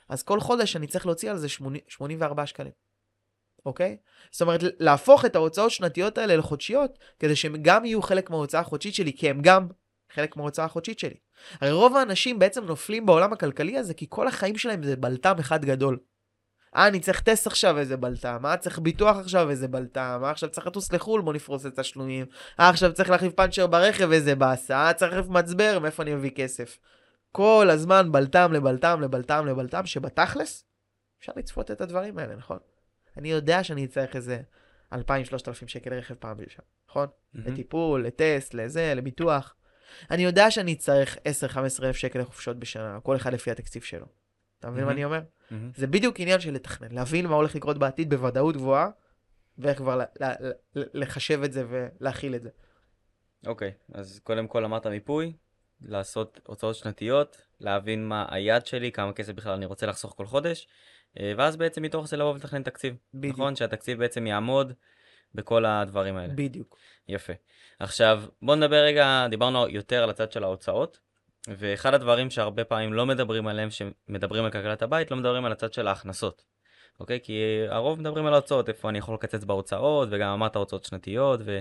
[0.10, 2.72] אז כל חודש אני צריך להוציא על זה 80, 84 שקלים.
[3.66, 3.98] אוקיי?
[4.32, 8.96] זאת אומרת, להפוך את ההוצאות שנתיות האלה לחודשיות, כדי שהם גם יהיו חלק מההוצאה החודשית
[8.96, 9.68] שלי, כי הם גם
[10.16, 11.16] חלק מההוצאה החודשית שלי.
[11.62, 15.66] הרי רוב האנשים בעצם נופלים בעולם הכלכלי הזה, כי כל החיים שלהם זה בלטם אחד
[15.66, 15.98] גדול.
[16.76, 18.46] אה, אני צריך טסט עכשיו, איזה בלטם.
[18.46, 20.22] אה, צריך ביטוח עכשיו, איזה בלטם.
[20.24, 22.26] אה, עכשיו צריך לטוס לחו"ל, בוא נפרוס את התשלומים.
[22.60, 24.88] אה, עכשיו צריך להחליף פאנצ'ר ברכב, איזה באסה.
[24.88, 26.78] אה, צריך להחליף מצבר, מאיפה אני מביא כסף?
[27.32, 30.66] כל הזמן בלטם לבלטם לבלטם לבלטם, שבתכלס
[31.20, 32.58] אפשר לצפות את הדברים האלה, נכון?
[33.18, 34.42] אני יודע שאני צריך איזה
[34.94, 34.98] 2,000-3,000
[35.68, 37.08] שקל רכב פעם בשנה, נכון?
[37.08, 37.40] Mm-hmm.
[37.46, 39.56] לטיפול, לטסט, לזה, לביטוח.
[40.12, 44.06] אני יודע שאני צריך 10-15 אלף שקל לחופשות בשנה, כל אחד לפי התקציב שלו.
[44.60, 44.92] אתה מבין מה.
[44.92, 45.20] אני אומר?
[45.22, 45.56] Mm-hmm.
[45.76, 48.90] זה בדיוק עניין של לתכנן, להבין מה הולך לקרות בעתיד בוודאות גבוהה,
[49.58, 50.02] ואיך כבר
[50.76, 52.50] לחשב את זה ולהכיל את זה.
[53.46, 55.34] אוקיי, אז קודם כל אמרת מיפוי,
[55.82, 60.68] לעשות הוצאות שנתיות, להבין מה היעד שלי, כמה כסף בכלל אני רוצה לחסוך כל חודש,
[61.20, 62.96] אה, ואז בעצם מתוך זה לבוא ולתכנן תקציב.
[63.14, 63.34] בדיוק.
[63.34, 63.56] נכון?
[63.56, 64.74] שהתקציב בעצם יעמוד
[65.36, 66.34] בכל הדברים האלה.
[66.36, 66.78] בדיוק.
[67.08, 67.34] יפה.
[67.80, 71.00] עכשיו, בוא נדבר רגע, דיברנו יותר על הצד של ההוצאות,
[71.48, 75.74] ואחד הדברים שהרבה פעמים לא מדברים עליהם, שמדברים על כלכלת הבית, לא מדברים על הצד
[75.74, 76.46] של ההכנסות.
[77.00, 77.20] אוקיי?
[77.24, 81.60] כי הרוב מדברים על ההוצאות, איפה אני יכול לקצץ בהוצאות, וגם אמרת הוצאות שנתיות, ו...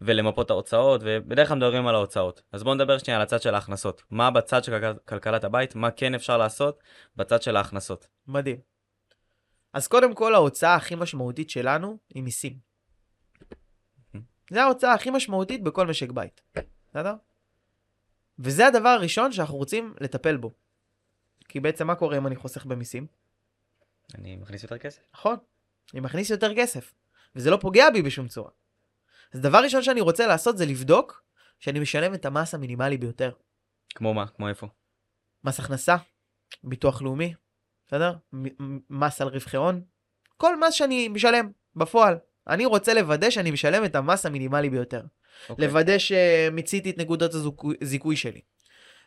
[0.00, 2.42] ולמפות ההוצאות, ובדרך כלל מדברים על ההוצאות.
[2.52, 4.02] אז בואו נדבר שנייה על הצד של ההכנסות.
[4.10, 4.98] מה בצד של כלכל...
[5.04, 6.82] כלכלת הבית, מה כן אפשר לעשות
[7.16, 8.06] בצד של ההכנסות.
[8.26, 8.56] מדהים.
[9.72, 12.67] אז קודם כל, ההוצאה הכי משמעותית שלנו היא מיסים.
[14.50, 16.40] זה ההוצאה הכי משמעותית בכל משק בית,
[16.88, 17.14] בסדר?
[18.38, 20.52] וזה הדבר הראשון שאנחנו רוצים לטפל בו.
[21.48, 23.06] כי בעצם מה קורה אם אני חוסך במיסים?
[24.14, 25.02] אני מכניס יותר כסף.
[25.14, 25.36] נכון,
[25.92, 26.94] אני מכניס יותר כסף,
[27.36, 28.50] וזה לא פוגע בי בשום צורה.
[29.32, 31.22] אז דבר ראשון שאני רוצה לעשות זה לבדוק
[31.58, 33.32] שאני משלם את המס המינימלי ביותר.
[33.94, 34.26] כמו מה?
[34.26, 34.66] כמו איפה?
[35.44, 35.96] מס הכנסה,
[36.64, 37.34] ביטוח לאומי,
[37.86, 38.16] בסדר?
[38.90, 39.84] מס על רווחי הון,
[40.36, 42.18] כל מס שאני משלם בפועל.
[42.48, 45.02] אני רוצה לוודא שאני משלם את המס המינימלי ביותר.
[45.48, 45.66] אוקיי.
[45.66, 48.40] לוודא שמיציתי את נקודות הזיכוי- שלי.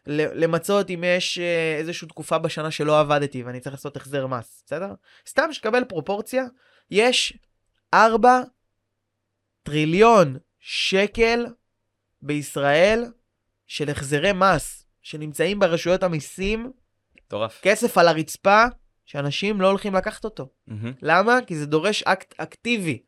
[0.07, 4.93] למצות אם יש אה, איזושהי תקופה בשנה שלא עבדתי ואני צריך לעשות החזר מס, בסדר?
[5.27, 6.45] סתם שתקבל פרופורציה,
[6.91, 7.37] יש
[7.93, 8.41] 4
[9.63, 11.45] טריליון שקל
[12.21, 13.05] בישראל
[13.67, 16.71] של החזרי מס שנמצאים ברשויות המיסים,
[17.25, 17.59] מטורף.
[17.61, 18.63] כסף על הרצפה,
[19.05, 20.49] שאנשים לא הולכים לקחת אותו.
[20.67, 20.93] מהמם.
[21.01, 21.39] למה?
[21.47, 23.01] כי זה דורש אקט אקטיבי.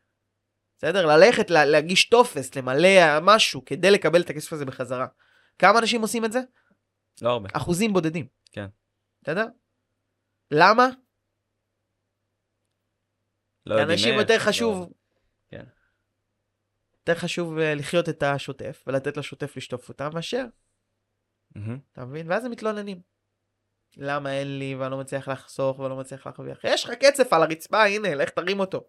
[0.84, 1.06] בסדר?
[1.06, 5.08] ללכת, לה, להגיש טופס, למלא משהו כדי לקבל את הכסף הזה בחזרה.
[5.60, 6.40] כמה אנשים עושים את זה?
[7.22, 7.50] לא הרבה.
[7.54, 8.28] אחוזים בודדים.
[8.52, 8.66] כן.
[9.22, 9.46] בסדר?
[10.52, 10.88] למה?
[13.66, 14.94] לא יודעים לאנשים יותר לא- חשוב.
[15.48, 15.64] כן.
[17.00, 20.46] יותר חשוב אה, לחיות את השוטף ולתת לשוטף לשטוף אותם מאשר,
[21.56, 21.80] מהמם.
[21.92, 22.32] אתה מבין?
[22.32, 23.02] ואז הם מתלוננים.
[23.98, 26.60] למה אין לי ואני לא מצליח לחסוך ולא מצליח להרוויח?
[26.64, 28.88] יש לך קצף על הרצפה, הנה, לך תרים אותו.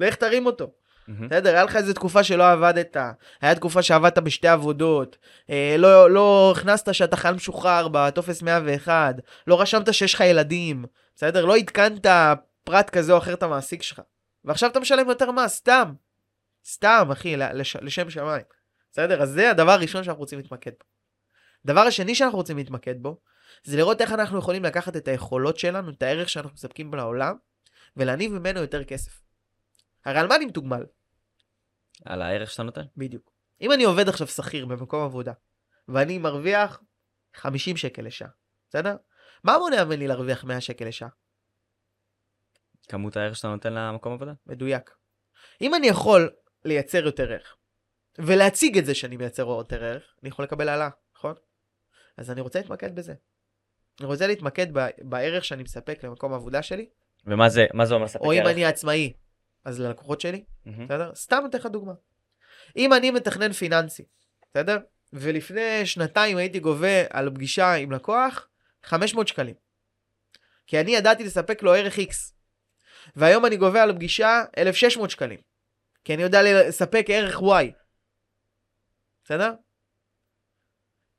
[0.00, 0.74] לך תרים אותו.
[1.08, 2.96] בסדר, היה לך איזה תקופה שלא עבדת,
[3.40, 5.18] היה תקופה שעבדת בשתי עבודות,
[5.50, 9.14] אה, לא, לא הכנסת שאתה חייל משוחרר בטופס 101,
[9.46, 10.84] לא רשמת שיש לך ילדים,
[11.16, 11.44] בסדר?
[11.44, 12.06] לא עדכנת
[12.64, 14.02] פרט כזה או אחר את המעסיק שלך.
[14.44, 15.92] ועכשיו אתה משלם יותר מס, סתם.
[16.66, 18.42] סתם, אחי, לש, לשם שמיים.
[18.92, 19.22] בסדר?
[19.22, 20.84] אז זה הדבר הראשון שאנחנו רוצים להתמקד בו.
[21.64, 23.20] הדבר השני שאנחנו רוצים להתמקד בו,
[23.64, 27.36] זה לראות איך אנחנו יכולים לקחת את היכולות שלנו, את הערך שאנחנו מספקים לעולם,
[27.96, 29.23] ולהניב ממנו יותר כסף.
[30.04, 30.84] הרי על מה אני מתוגמל?
[32.04, 32.82] על הערך שאתה נותן.
[32.96, 33.32] בדיוק.
[33.60, 35.32] אם אני עובד עכשיו שכיר במקום עבודה,
[35.88, 36.82] ואני מרוויח
[37.34, 38.28] 50 שקל לשעה,
[38.68, 38.96] בסדר?
[39.44, 41.08] מה מונע ממני להרוויח 100 שקל לשעה?
[42.88, 44.32] כמות הערך שאתה נותן למקום עבודה.
[44.46, 44.90] מדויק.
[45.60, 46.30] אם אני יכול
[46.64, 47.56] לייצר יותר ערך,
[48.18, 51.34] ולהציג את זה שאני מייצר יותר ערך, אני יכול לקבל העלאה, נכון?
[52.16, 53.14] אז אני רוצה להתמקד בזה.
[54.00, 56.88] אני רוצה להתמקד ב- בערך שאני מספק למקום העבודה שלי,
[57.26, 58.52] ומה זה, מה זה אומר לספק או אם ערך?
[58.52, 59.12] אני עצמאי,
[59.64, 60.84] אז ללקוחות שלי, מהמם.
[60.84, 61.14] בסדר?
[61.14, 61.92] סתם אתן לך דוגמה.
[62.76, 64.04] אם אני מתכנן פיננסי,
[64.50, 64.78] בסדר?
[65.12, 68.48] ולפני שנתיים הייתי גובה על פגישה עם לקוח
[68.82, 69.54] 500 שקלים.
[70.66, 72.12] כי אני ידעתי לספק לו ערך X.
[73.16, 75.40] והיום אני גובה על פגישה 1,600 שקלים.
[76.04, 77.72] כי אני יודע לספק ערך Y.
[79.24, 79.52] בסדר?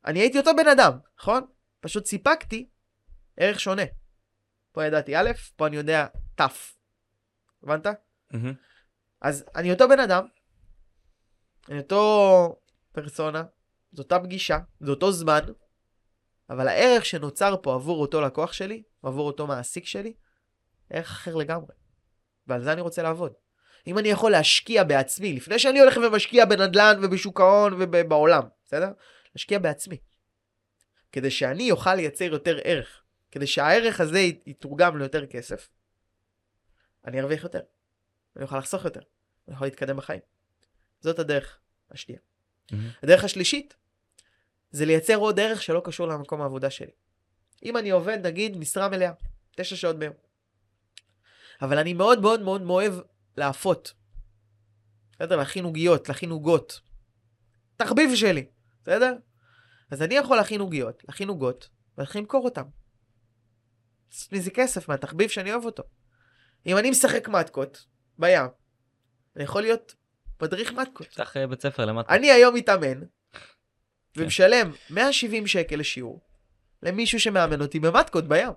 [0.05, 1.45] אני הייתי אותו בן אדם, נכון?
[1.79, 2.69] פשוט סיפקתי
[3.37, 3.83] ערך שונה.
[4.71, 6.41] פה ידעתי א', פה אני יודע ת'.
[7.63, 7.85] הבנת?
[9.21, 10.27] אז אני אותו בן אדם,
[11.69, 13.43] אני אותו פרסונה,
[13.91, 15.39] זו אותה פגישה, זה אותו זמן,
[16.49, 20.13] אבל הערך שנוצר פה עבור אותו לקוח שלי, עבור אותו מעסיק שלי,
[20.89, 21.73] ערך אחר לגמרי.
[22.47, 23.33] ועל זה אני רוצה לעבוד.
[23.87, 28.91] אם אני יכול להשקיע בעצמי, לפני שאני הולך ומשקיע בנדל"ן ובשוק ההון ובעולם, בסדר?
[29.35, 29.97] להשקיע בעצמי.
[31.11, 33.01] כדי שאני אוכל לייצר יותר ערך.
[33.31, 35.69] כדי שהערך הזה ית- יתורגם ליותר כסף,
[37.05, 37.61] אני ארוויח יותר.
[38.35, 39.01] אני אוכל לחסוך יותר.
[39.47, 40.19] אני יכול להתקדם בחיים.
[40.99, 41.59] זאת הדרך
[41.91, 42.21] השנייה.
[42.71, 42.89] מהמם.
[43.03, 43.75] הדרך השלישית
[44.71, 46.91] זה לייצר עוד ערך שלא קשור למקום העבודה שלי.
[47.63, 49.11] אם אני עובד נגיד משרה מלאה,
[49.55, 50.13] תשע שעות ביום,
[51.61, 52.93] אבל אני מאוד מאוד מאוד אוהב
[53.37, 53.93] לאפות.
[55.11, 55.35] בסדר?
[55.35, 56.81] להכין עוגיות, להכין עוגות.
[57.77, 58.45] תחביב שלי,
[58.83, 59.13] בסדר?
[59.91, 62.63] אז אני יכול להכין עוגיות, להכין עוגות, ולהתחיל למכור אותם.
[64.11, 65.83] לעשות מזה כסף מהתחביב שאני אוהב אותו.
[66.65, 67.85] אם אני משחק מתקות
[68.19, 68.45] בים,
[69.35, 69.95] אני יכול להיות
[70.41, 71.07] מדריך מתקות.
[71.07, 72.15] תפתח אה, בית ספר למטה.
[72.15, 73.01] אני היום מתאמן,
[74.17, 76.21] ומשלם 170 שקל לשיעור
[76.83, 78.51] למישהו שמאמן אותי במטקות בים.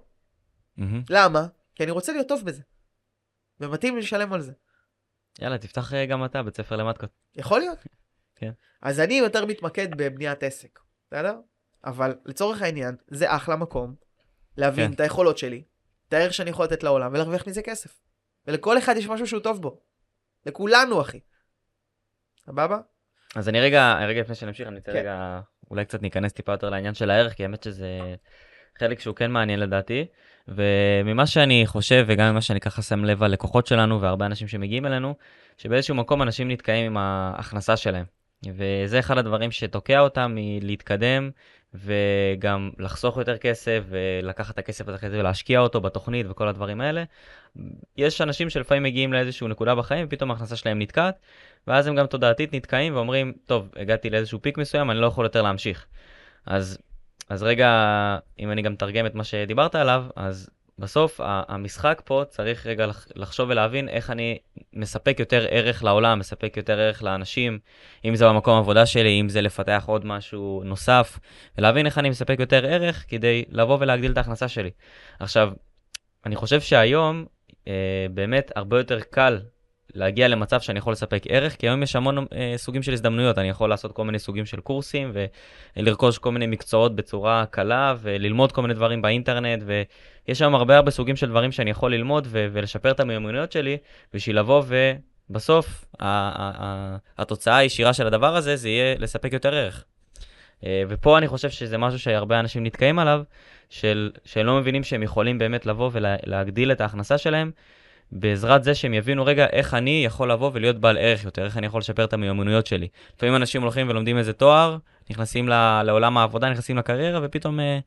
[1.10, 1.46] למה?
[1.74, 2.62] כי אני רוצה להיות טוב בזה.
[3.60, 4.52] ומתאים לי לשלם על זה.
[5.40, 7.10] יאללה, תפתח אה, גם אתה בית ספר למטקות.
[7.34, 7.78] יכול להיות.
[8.38, 8.50] כן.
[8.82, 11.34] אז אני יותר מתמקד בבניית עסק, בסדר?
[11.84, 13.94] אבל לצורך העניין, זה אחלה מקום
[14.56, 14.92] להבין כן.
[14.92, 15.62] את היכולות שלי,
[16.08, 18.00] את הערך שאני יכול לתת לעולם ולהרוויח מזה כסף.
[18.48, 19.80] ולכל אחד יש משהו שהוא טוב בו.
[20.46, 21.20] לכולנו, אחי.
[22.46, 22.78] סבבה?
[23.36, 24.98] אז אני רגע, רגע לפני שנמשיך, אני רוצה כן.
[24.98, 28.14] רגע, אולי קצת ניכנס טיפה יותר לעניין של הערך, כי האמת שזה
[28.78, 30.06] חלק שהוא כן מעניין לדעתי.
[30.48, 34.86] וממה שאני חושב, וגם ממה שאני ככה שם לב על לקוחות שלנו, והרבה אנשים שמגיעים
[34.86, 35.14] אלינו,
[35.56, 38.04] שבאיזשהו מקום אנשים נתקעים עם ההכנסה שלהם.
[38.46, 41.30] וזה אחד הדברים שתוקע אותם מלהתקדם,
[41.74, 47.04] וגם לחסוך יותר כסף, ולקחת את הכסף הזה ולהשקיע אותו בתוכנית וכל הדברים האלה.
[47.96, 51.18] יש אנשים שלפעמים מגיעים לאיזושהי נקודה בחיים, ופתאום ההכנסה שלהם נתקעת,
[51.66, 55.42] ואז הם גם תודעתית נתקעים ואומרים, טוב, הגעתי לאיזשהו פיק מסוים, אני לא יכול יותר
[55.42, 55.86] להמשיך.
[56.46, 56.78] אז,
[57.28, 57.68] אז רגע,
[58.38, 63.06] אם אני גם מתרגם את מה שדיברת עליו, אז בסוף המשחק פה צריך רגע לח-
[63.16, 64.38] לחשוב ולהבין איך אני
[64.72, 67.58] מספק יותר ערך לעולם, מספק יותר ערך לאנשים,
[68.04, 71.18] אם זה במקום העבודה שלי, אם זה לפתח עוד משהו נוסף,
[71.58, 74.70] ולהבין איך אני מספק יותר ערך כדי לבוא ולהגדיל את ההכנסה שלי.
[75.20, 75.52] עכשיו,
[76.26, 77.24] אני חושב שהיום
[77.68, 79.38] אה, באמת הרבה יותר קל
[79.94, 83.48] להגיע למצב שאני יכול לספק ערך, כי היום יש המון אה, סוגים של הזדמנויות, אני
[83.48, 85.12] יכול לעשות כל מיני סוגים של קורסים
[85.76, 90.90] ולרכוש כל מיני מקצועות בצורה קלה וללמוד כל מיני דברים באינטרנט, ויש היום הרבה הרבה
[90.90, 93.76] סוגים של דברים שאני יכול ללמוד ו- ולשפר את המיומנויות שלי,
[94.14, 94.62] בשביל לבוא
[95.30, 99.84] ובסוף ה- ה- ה- התוצאה הישירה של הדבר הזה זה יהיה לספק יותר ערך.
[100.64, 103.22] אה, ופה אני חושב שזה משהו שהרבה אנשים נתקעים עליו,
[103.70, 107.50] של, שהם לא מבינים שהם יכולים באמת לבוא ולהגדיל את ההכנסה שלהם,
[108.12, 111.66] בעזרת זה שהם יבינו רגע איך אני יכול לבוא ולהיות בעל ערך יותר, איך אני
[111.66, 112.88] יכול לשפר את המיומנויות שלי.
[113.16, 114.76] לפעמים אנשים הולכים ולומדים איזה תואר,
[115.10, 117.78] נכנסים ל- לעולם העבודה, נכנסים לקריירה, ופתאום אה,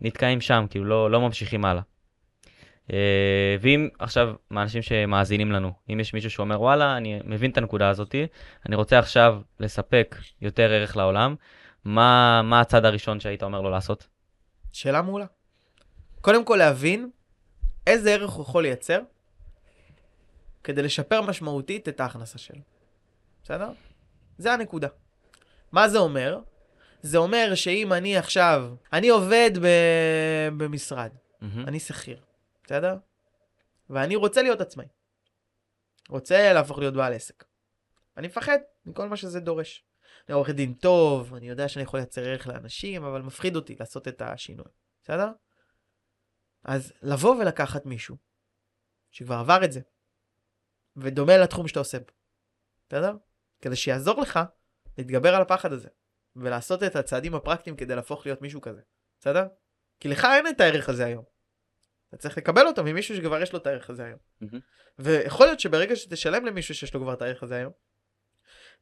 [0.00, 1.82] נתקעים שם, כאילו לא, לא ממשיכים הלאה.
[2.92, 7.88] אה, ואם עכשיו, מהאנשים שמאזינים לנו, אם יש מישהו שאומר, וואלה, אני מבין את הנקודה
[7.88, 8.26] הזאתי,
[8.66, 11.34] אני רוצה עכשיו לספק יותר ערך לעולם,
[11.84, 14.06] מה, מה הצד הראשון שהיית אומר לו לעשות?
[14.72, 15.26] שאלה מעולה.
[16.20, 17.10] קודם כל להבין
[17.86, 18.98] איזה ערך הוא יכול לייצר
[20.64, 22.60] כדי לשפר משמעותית את ההכנסה שלו.
[23.42, 23.72] בסדר?
[24.38, 24.88] זה הנקודה.
[25.72, 26.40] מה זה אומר?
[27.02, 31.68] זה אומר שאם אני עכשיו, אני עובד ב- במשרד, מהמם.
[31.68, 32.24] אני שכיר,
[32.64, 32.96] בסדר?
[33.90, 34.86] ואני רוצה להיות עצמאי.
[36.08, 37.44] רוצה להפוך להיות בעל עסק.
[38.16, 39.84] אני מפחד מכל מה שזה דורש.
[40.28, 44.08] אני עורך דין טוב, אני יודע שאני יכול לייצר ערך לאנשים, אבל מפחיד אותי לעשות
[44.08, 44.66] את השינוי,
[45.02, 45.28] בסדר?
[46.64, 48.16] אז לבוא ולקחת מישהו
[49.10, 49.80] שכבר עבר את זה,
[50.96, 51.98] ודומה לתחום שאתה עושה,
[52.88, 53.12] בסדר?
[53.60, 54.40] כדי שיעזור לך
[54.98, 55.88] להתגבר על הפחד הזה,
[56.36, 58.80] ולעשות את הצעדים הפרקטיים כדי להפוך להיות מישהו כזה,
[59.20, 59.46] בסדר?
[60.00, 61.24] כי לך אין את הערך הזה היום.
[62.08, 64.18] אתה צריך לקבל אותו ממישהו שכבר יש לו את הערך הזה היום.
[64.40, 64.60] מהמם.
[64.98, 67.72] ויכול להיות שברגע שתשלם למישהו שיש לו כבר את הערך הזה היום,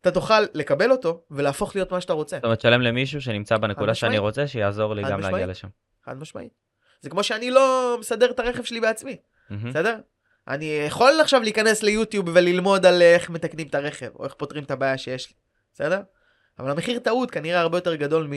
[0.01, 2.37] אתה תוכל לקבל אותו ולהפוך להיות מה שאתה רוצה.
[2.37, 4.19] זאת אומרת, שלם למישהו שנמצא בנקודה שאני.
[4.19, 5.49] רוצה, שיעזור לי גם להגיע משמעית.
[5.49, 5.69] לשם.
[6.05, 6.53] חד משמעית.
[7.01, 9.17] זה כמו שאני לא מסדר את הרכב שלי בעצמי,
[9.51, 9.71] מהמם.
[9.71, 10.01] בסדר?
[10.51, 14.71] אני יכול עכשיו להיכנס ליוטיוב וללמוד על איך מתקנים את הרכב, או איך פותרים את
[14.71, 15.35] הבעיה שיש לי,
[15.75, 16.03] בסדר?
[16.59, 18.33] אבל המחיר טעות כנראה הרבה יותר גדול מ...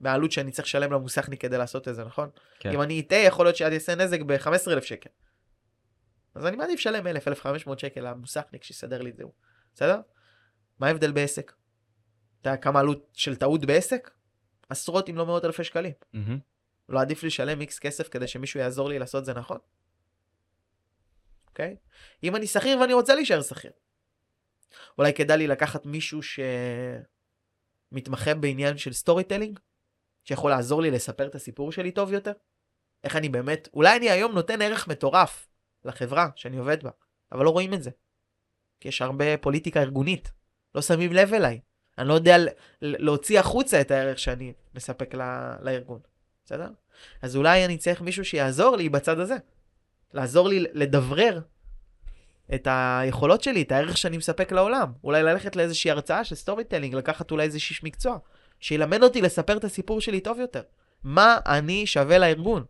[0.00, 2.28] מהעלות שאני צריך לשלם למוסכניק כדי לעשות את זה, נכון?
[2.60, 2.70] כן.
[2.70, 5.10] אם אני אטעה, יכול להיות שעד יעשה נזק ב-15,000 שקל.
[6.34, 9.24] אז אני מעדיף לשלם 1,000, 1,500 שקל למוסכניק שיסדר לי את זה.
[9.74, 10.00] בסדר?
[10.78, 11.52] מה ההבדל בעסק?
[12.40, 14.10] אתה יודע כמה עלות של טעות בעסק?
[14.68, 15.92] עשרות אם לא מאות אלפי שקלים.
[16.12, 16.38] מהמם.
[16.88, 19.58] לא עדיף לשלם איקס כסף כדי שמישהו יעזור לי לעשות זה נכון?
[21.56, 21.76] אוקיי?
[22.22, 23.70] אם אני שכיר ואני רוצה להישאר שכיר.
[24.98, 26.20] אולי כדאי לי לקחת מישהו
[27.92, 29.58] שמתמחה בעניין של storytelling,
[30.24, 32.32] שיכול לעזור לי לספר את הסיפור שלי טוב יותר?
[33.04, 35.48] איך אני באמת, אולי אני היום נותן ערך מטורף
[35.84, 36.90] לחברה שאני עובד בה,
[37.32, 37.90] אבל לא רואים את זה.
[38.80, 40.32] כי יש הרבה פוליטיקה ארגונית,
[40.74, 41.60] לא שמים לב אליי.
[41.98, 42.36] אני לא יודע
[42.82, 45.14] להוציא החוצה את הערך שאני מספק
[45.60, 46.00] לארגון,
[46.44, 46.70] בסדר?
[47.22, 49.36] אז אולי אני צריך מישהו שיעזור לי בצד הזה.
[50.14, 51.40] לעזור לי לדברר
[52.54, 54.92] את היכולות שלי, את הערך שאני מספק לעולם.
[55.04, 58.18] אולי ללכת לאיזושהי הרצאה של storytelling, לקחת אולי איש מקצוע,
[58.60, 60.62] שילמד אותי לספר את הסיפור שלי טוב יותר.
[61.04, 62.64] מה אני שווה לארגון?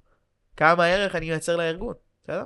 [0.56, 1.94] כמה ערך אני מייצר לארגון,
[2.24, 2.44] בסדר?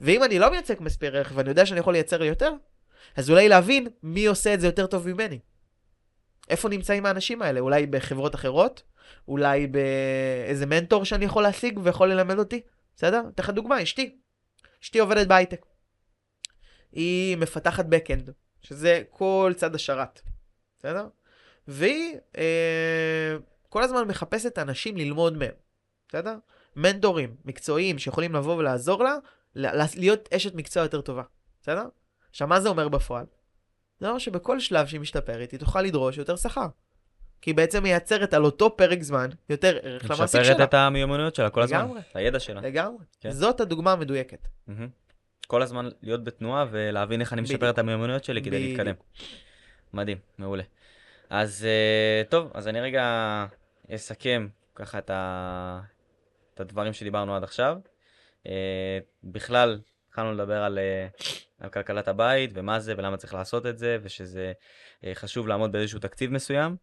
[0.00, 2.52] ואם אני לא מייצג מספיק ערך ואני יודע שאני יכול לייצר יותר,
[3.16, 5.38] אז אולי להבין מי עושה את זה יותר טוב ממני.
[6.50, 7.60] איפה נמצאים האנשים האלה?
[7.60, 8.82] אולי בחברות אחרות?
[9.28, 12.60] אולי באיזה מנטור שאני יכול להשיג ויכול ללמד אותי?
[12.96, 13.22] בסדר?
[13.34, 14.18] אתן לך דוגמה, אשתי.
[14.82, 15.66] אשתי עובדת בהייטק.
[16.92, 18.30] היא מפתחת backend,
[18.60, 20.20] שזה כל צד השרת.
[20.78, 21.08] בסדר?
[21.68, 23.36] והיא אה,
[23.68, 25.54] כל הזמן מחפשת אנשים ללמוד מהם.
[26.08, 26.36] בסדר?
[26.76, 29.16] מנטורים מקצועיים שיכולים לבוא ולעזור לה
[29.96, 31.22] להיות אשת מקצוע יותר טובה.
[31.62, 31.84] בסדר?
[32.30, 33.26] עכשיו, מה זה אומר בפועל?
[34.00, 36.66] זה אומר שבכל שלב שהיא משתפרת, היא תוכל לדרוש יותר שכר.
[37.44, 40.52] כי היא בעצם מייצרת על אותו פרק זמן יותר ערך למעסיק שלה.
[40.52, 42.00] משפרת את המיומנויות שלה כל הזמן, לגמרי.
[42.10, 42.60] את הידע שלה.
[42.60, 43.04] לגמרי.
[43.20, 43.30] כן.
[43.30, 44.48] זאת הדוגמה המדויקת.
[44.66, 44.88] מהמם.
[45.46, 47.74] כל הזמן להיות בתנועה ולהבין איך אני משפר בדיוק.
[47.74, 48.78] את המיומנויות שלי כדי בדיוק.
[48.80, 48.94] להתקדם.
[49.92, 50.62] מדהים, מעולה.
[51.30, 53.46] אז אה, טוב, אז אני רגע
[53.94, 55.80] אסכם ככה את, ה...
[56.54, 57.76] את הדברים שדיברנו עד עכשיו.
[58.46, 61.06] אה, בכלל, התחלנו לדבר על, אה,
[61.60, 64.52] על כלכלת הבית ומה זה ולמה צריך לעשות את זה, ושזה
[65.04, 66.76] אה, חשוב לעמוד באיזשהו תקציב מסוים,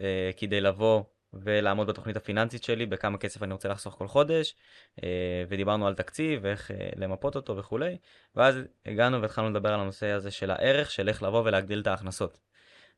[0.00, 4.54] אה, כדי לבוא ולעמוד בתוכנית הפיננסית שלי, בכמה כסף אני רוצה לחסוך כל חודש,
[5.02, 7.96] אה, ודיברנו על תקציב ואיך אה, למפות אותו וכולי,
[8.36, 12.38] ואז הגענו והתחלנו לדבר על הנושא הזה של הערך, של איך לבוא ולהגדיל את ההכנסות.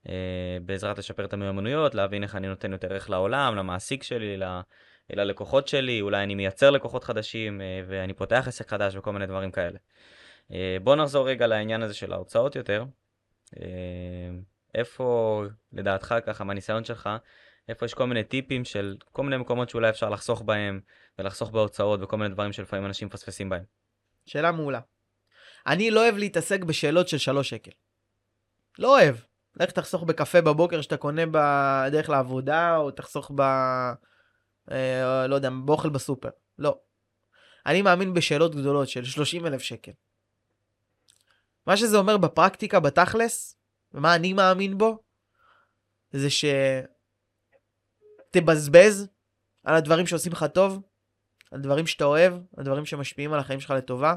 [0.08, 4.60] אה, בעזרת לשפר את המיומנויות, להבין איך אני נותן יותר ערך לעולם, למעסיק שלי, ל-
[5.10, 9.78] ללקוחות שלי, אולי אני מייצר לקוחות חדשים ואני פותח עסק חדש וכל מיני דברים כאלה.
[10.52, 12.84] אה, בוא נחזור רגע לעניין הזה של ההוצאות יותר.
[14.78, 17.08] איפה, לדעתך, ככה, מהניסיון שלך,
[17.68, 20.80] איפה יש כל מיני טיפים של כל מיני מקומות שאולי אפשר לחסוך בהם,
[21.18, 23.64] ולחסוך בהוצאות וכל מיני דברים שלפעמים אנשים מפספסים בהם.
[24.26, 24.80] שאלה מעולה.
[25.66, 27.70] אני לא אוהב להתעסק בשאלות של שלוש שקל.
[28.78, 29.16] לא אוהב.
[29.56, 33.40] לך תחסוך בקפה בבוקר שאתה קונה בדרך לעבודה, או תחסוך ב...
[34.70, 36.28] אה, לא יודע, באוכל בסופר.
[36.58, 36.78] לא.
[37.66, 39.92] אני מאמין בשאלות גדולות של 30 אלף שקל.
[41.66, 43.57] מה שזה אומר בפרקטיקה, בתכלס,
[43.94, 44.98] ומה אני מאמין בו,
[46.10, 46.28] זה
[48.30, 49.08] שתבזבז
[49.64, 50.82] על הדברים שעושים לך טוב,
[51.50, 54.14] על דברים שאתה אוהב, על דברים שמשפיעים על החיים שלך לטובה,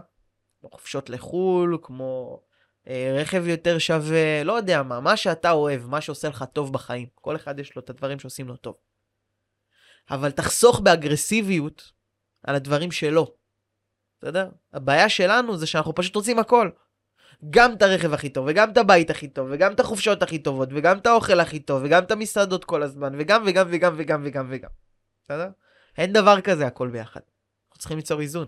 [0.59, 2.41] כמו חופשות לחו"ל, כמו
[2.87, 7.07] אה, רכב יותר שווה, לא יודע מה, מה שאתה אוהב, מה שעושה לך טוב בחיים.
[7.15, 8.75] כל אחד יש לו את הדברים שעושים לו טוב.
[10.09, 11.91] אבל תחסוך באגרסיביות
[12.43, 13.35] על הדברים שלו.
[14.21, 14.49] בסדר?
[14.73, 16.69] הבעיה שלנו זה שאנחנו פשוט רוצים הכל.
[17.49, 20.69] גם את הרכב הכי טוב, וגם את הבית הכי טוב, וגם את החופשות הכי טובות,
[20.71, 24.47] וגם את האוכל הכי טוב, וגם את המסעדות כל הזמן, וגם וגם וגם וגם וגם
[24.49, 24.69] וגם.
[25.23, 25.49] בסדר?
[25.97, 27.21] אין דבר כזה הכל ביחד.
[27.67, 28.47] אנחנו צריכים ליצור איזון.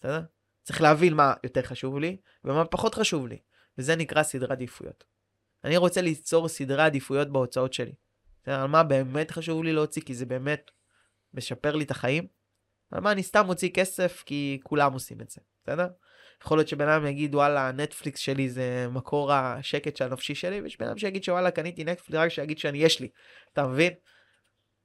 [0.00, 0.22] בסדר?
[0.62, 3.38] צריך להבין מה יותר חשוב לי, ומה פחות חשוב לי.
[3.78, 5.04] וזה נקרא סדרי עדיפויות.
[5.64, 7.92] אני רוצה ליצור סדרי עדיפויות בהוצאות שלי.
[8.42, 8.60] בסדר?
[8.60, 10.70] על מה באמת חשוב לי להוציא, כי זה באמת
[11.34, 12.26] משפר לי את החיים.
[12.90, 15.40] על מה אני סתם מוציא כסף, כי כולם עושים את זה.
[15.62, 15.86] בסדר?
[16.42, 20.78] יכול להיות שבן אדם יגיד וואלה נטפליקס שלי זה מקור השקט של הנפשי שלי ויש
[20.78, 23.08] בן אדם שיגיד שוואלה קניתי נטפליקס רק שיגיד שאני יש לי.
[23.52, 23.92] אתה מבין?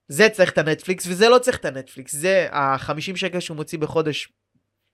[0.08, 2.16] זה צריך את הנטפליקס וזה לא צריך את הנטפליקס.
[2.16, 4.30] זה ה-50 שקל שהוא מוציא בחודש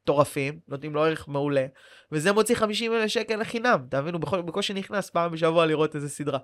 [0.04, 1.66] מטורפים נותנים לו ערך מעולה
[2.12, 6.40] וזה מוציא 50 אלף שקל לחינם תבינו בכל- בקושי נכנס פעם בשבוע לראות איזה סדרה.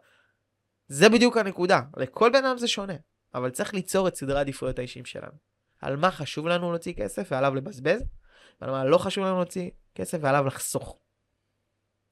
[0.88, 1.82] זה בדיוק הנקודה.
[1.98, 2.94] לכל בן אדם זה שונה
[3.36, 5.32] אבל צריך ליצור את סדרי העדיפויות האישיים שלנו.
[5.82, 8.04] על מה חשוב לנו להוציא כסף ועליו לבזבז
[8.62, 10.98] ועל מה לא חשוב לנו להוציא כסף ועליו לחסוך.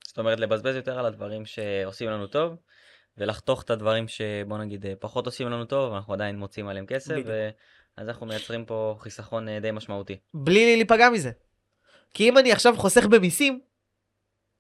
[0.08, 2.56] זאת אומרת, לבזבז יותר על הדברים שעושים לנו טוב,
[3.18, 7.12] ולחתוך את הדברים שבוא נגיד אה, פחות עושים לנו טוב, ואנחנו עדיין מוצאים עליהם כסף,
[7.12, 7.28] בדיוק.
[7.98, 10.18] ואז אנחנו מייצרים פה חיסכון אה, די משמעותי.
[10.34, 11.32] בלי להיפגע מזה.
[12.14, 13.62] כי אם אני עכשיו חוסך במיסים,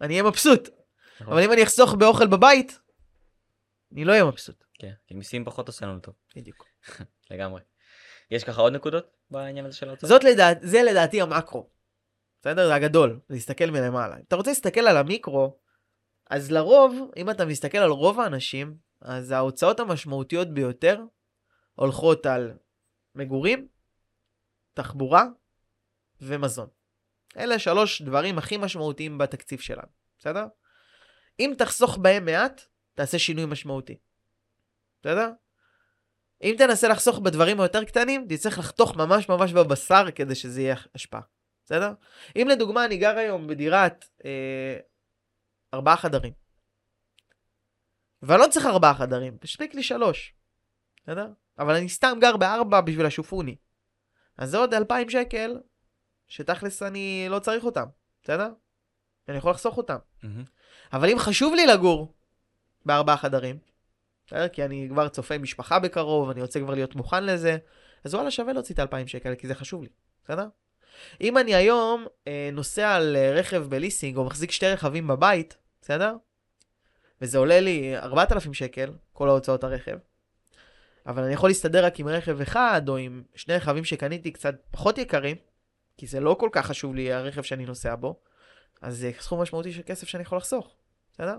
[0.01, 0.69] אני אהיה מבסוט.
[1.21, 1.34] נכון?
[1.34, 2.80] אבל אם אני אחסוך באוכל בבית,
[3.91, 4.63] אני לא אהיה מבסוט.
[4.73, 6.65] כן, כי מיסים פחות עושה לנו טוב, בדיוק.
[7.32, 7.62] לגמרי.
[8.32, 10.10] יש ככה עוד נקודות בעניין הזה של ההוצאות?
[10.10, 11.69] זאת לדעת, זה לדעתי המקרו.
[12.47, 12.67] בסדר?
[12.67, 14.15] זה הגדול, להסתכל מלמעלה.
[14.15, 15.60] אם אתה רוצה להסתכל על המיקרו,
[16.29, 21.03] אז לרוב, אם אתה מסתכל על רוב האנשים, אז ההוצאות המשמעותיות ביותר
[21.75, 22.53] הולכות על
[23.15, 23.67] מגורים,
[24.73, 25.23] תחבורה
[26.21, 26.67] ומזון.
[27.38, 29.88] אלה שלוש דברים הכי משמעותיים בתקציב שלנו,
[30.19, 30.45] בסדר?
[31.39, 32.62] אם תחסוך בהם מעט,
[32.93, 33.97] תעשה שינוי משמעותי.
[35.01, 35.31] בסדר?
[36.43, 41.37] אם תנסה לחסוך בדברים היותר קטנים, תצטרך לחתוך ממש ממש בבשר כדי שזה יהיה השפעה.
[41.67, 41.93] בסדר?
[42.36, 44.77] אם לדוגמה אני גר היום בדירת אה,
[45.73, 46.34] ארבעה חדרים,
[48.21, 50.34] ואני לא צריך ארבעה חדרים, תספיק לי שלוש,
[51.03, 51.27] בסדר?
[51.60, 53.56] אבל אני סתם גר בארבע בשביל השופוני.
[54.38, 55.60] אז זה עוד אלפיים שקל,
[56.27, 57.86] שתכלס אני לא צריך אותם,
[58.23, 58.49] בסדר?
[59.30, 59.97] אני יכול לחסוך אותם.
[60.93, 62.13] אבל אם חשוב לי לגור
[62.86, 63.58] בארבעה חדרים,
[64.27, 64.47] בסדר?
[64.47, 67.58] כי אני כבר צופה משפחה בקרוב, אני רוצה כבר להיות מוכן לזה,
[68.03, 69.89] אז וואלה שווה להוציא את האלפיים שקל, כי זה חשוב לי,
[70.23, 70.47] בסדר?
[71.21, 76.15] אם אני היום אה, נוסע על אה, רכב בליסינג, או מחזיק שתי רכבים בבית, בסדר?
[77.21, 79.97] וזה עולה לי 4,000 שקל, כל ההוצאות הרכב,
[81.05, 84.97] אבל אני יכול להסתדר רק עם רכב אחד, או עם שני רכבים שקניתי קצת פחות
[84.97, 85.36] יקרים,
[85.97, 88.19] כי זה לא כל כך חשוב לי הרכב שאני נוסע בו,
[88.81, 90.75] אז זה סכום משמעותי של כסף שאני יכול לחסוך,
[91.13, 91.38] בסדר?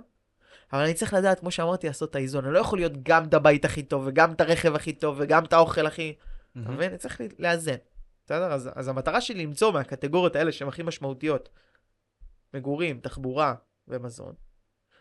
[0.72, 2.44] אבל אני צריך לדעת, כמו שאמרתי, לעשות את האיזון.
[2.44, 5.44] אני לא יכול להיות גם את הבית הכי טוב, וגם את הרכב הכי טוב, וגם
[5.44, 6.14] את האוכל הכי...
[6.62, 6.90] אתה מבין?
[6.90, 7.76] אני צריך לאזן.
[8.28, 8.52] בסדר?
[8.52, 11.48] אז, אז המטרה שלי למצוא מהקטגוריות האלה שהן הכי משמעותיות,
[12.54, 13.54] מגורים, תחבורה
[13.88, 14.34] ומזון,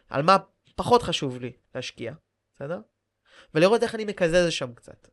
[0.09, 0.37] על מה
[0.75, 2.13] פחות חשוב לי להשקיע,
[2.55, 2.79] בסדר?
[3.53, 5.07] ולראות איך אני מקזז שם קצת.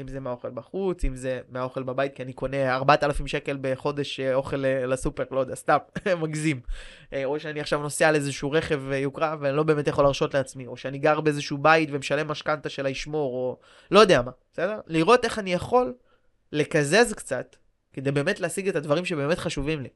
[0.00, 4.34] אם זה מהאוכל בחוץ, אם זה מהאוכל בבית, כי אני קונה 4,000 שקל בחודש אה,
[4.34, 5.78] אוכל אה, לסופר, לא יודע, סתם,
[6.22, 6.60] מגזים.
[7.12, 10.66] אה, או שאני עכשיו נוסע על איזשהו רכב יוקרה ואני לא באמת יכול להרשות לעצמי,
[10.66, 13.58] או שאני גר באיזשהו בית ומשלם משכנתה של הישמור, או
[13.90, 14.80] לא יודע מה, בסדר?
[14.86, 15.94] לראות איך אני יכול
[16.52, 17.56] לקזז קצת,
[17.92, 19.88] כדי באמת להשיג את הדברים שבאמת חשובים לי.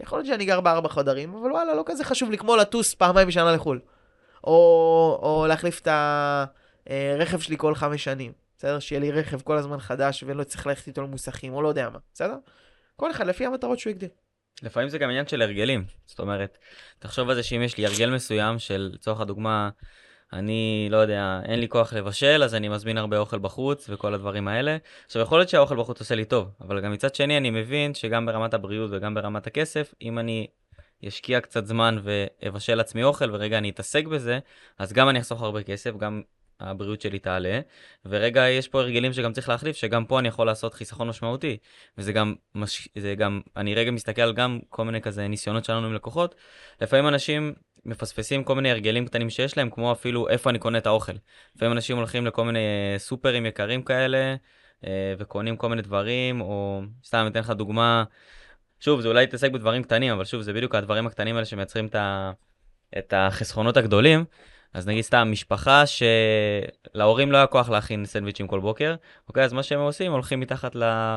[0.00, 3.28] יכול להיות שאני גר בארבע חדרים, אבל וואלה, לא כזה חשוב לי כמו לטוס פעמיים
[3.28, 3.80] בשנה לחו"ל.
[4.44, 5.88] או, או להחליף את
[6.86, 8.32] הרכב שלי כל חמש שנים.
[8.58, 8.78] בסדר?
[8.78, 11.98] שיהיה לי רכב כל הזמן חדש ולא צריך ללכת איתו למוסכים, או לא יודע מה,
[12.14, 12.36] בסדר?
[12.96, 14.08] כל אחד לפי המטרות שהוא הגדיר.
[14.62, 15.84] לפעמים זה גם עניין של הרגלים.
[16.06, 16.58] זאת אומרת,
[16.98, 19.70] תחשוב על זה שאם יש לי הרגל מסוים של, לצורך הדוגמה,
[20.34, 24.48] אני לא יודע, אין לי כוח לבשל, אז אני מזמין הרבה אוכל בחוץ וכל הדברים
[24.48, 24.76] האלה.
[25.06, 28.26] עכשיו, יכול להיות שהאוכל בחוץ עושה לי טוב, אבל גם מצד שני אני מבין שגם
[28.26, 30.46] ברמת הבריאות וגם ברמת הכסף, אם אני
[31.08, 34.38] אשקיע קצת זמן ואבשל לעצמי אוכל ורגע אני אתעסק בזה,
[34.78, 36.22] אז גם אני אחסוך הרבה כסף, גם
[36.60, 37.60] הבריאות שלי תעלה,
[38.06, 41.56] ורגע יש פה הרגלים שגם צריך להחליף, שגם פה אני יכול לעשות חיסכון משמעותי,
[41.98, 42.88] וזה גם, מש...
[42.98, 46.34] זה גם, אני רגע מסתכל על גם כל מיני כזה ניסיונות שלנו עם לקוחות,
[46.80, 47.54] לפעמים אנשים
[47.86, 51.12] מפספסים כל מיני הרגלים קטנים שיש להם, כמו אפילו איפה אני קונה את האוכל.
[51.56, 54.36] לפעמים אנשים הולכים לכל מיני אה, סופרים יקרים כאלה,
[54.86, 58.04] אה, וקונים כל מיני דברים, או סתם אתן לך דוגמה,
[58.80, 61.94] שוב, זה אולי יתעסק בדברים קטנים, אבל שוב, זה בדיוק הדברים הקטנים האלה שמייצרים את,
[61.94, 62.32] ה...
[62.98, 64.24] את החסכונות הגדולים.
[64.74, 68.94] אז נגיד סתם משפחה שלהורים לא היה כוח להכין סנדוויצ'ים כל בוקר,
[69.28, 70.76] אוקיי, אז מה שהם עושים, הולכים מתחת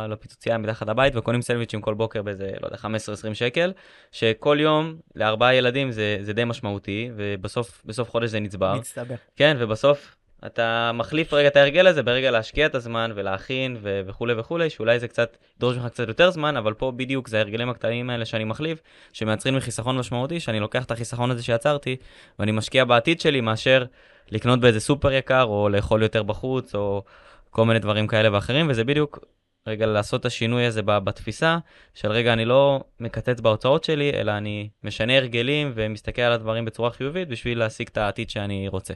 [0.10, 3.74] לפיצוצייה, מתחת לבית, וקונים סנדוויצ'ים כל בוקר באיזה, לא יודע, 15-20 שקל,
[4.12, 8.76] שכל יום לארבעה ילדים זה, זה די משמעותי, ובסוף חודש זה נצבר.
[8.76, 9.16] מצטבר.
[9.36, 10.16] כן, ובסוף
[10.48, 15.00] אתה מחליף רגע את ההרגל הזה ברגע להשקיע את הזמן ולהכין ו- וכולי וכולי, שאולי
[15.00, 18.44] זה קצת ידרוש ממך קצת יותר זמן, אבל פה בדיוק זה ההרגלים הקטנים האלה שאני
[18.44, 18.82] מחליף,
[19.14, 21.96] שמייצרים לי חיסכון משמעותי, שאני לוקח את החיסכון הזה שיצרתי,
[22.40, 23.86] ואני משקיע בעתיד שלי מאשר
[24.32, 27.04] לקנות באיזה סופר יקר, או לאכול יותר בחוץ, או
[27.50, 29.20] כל מיני דברים כאלה ואחרים, וזה בדיוק
[29.68, 31.58] רגע לעשות את השינוי הזה בתפיסה,
[31.94, 36.92] של רגע אני לא מקצץ בהוצאות שלי, אלא אני משנה הרגלים ומסתכל על הדברים בצורה
[36.92, 38.94] חיובית בשביל להשיג את העתיד שאני רוצה.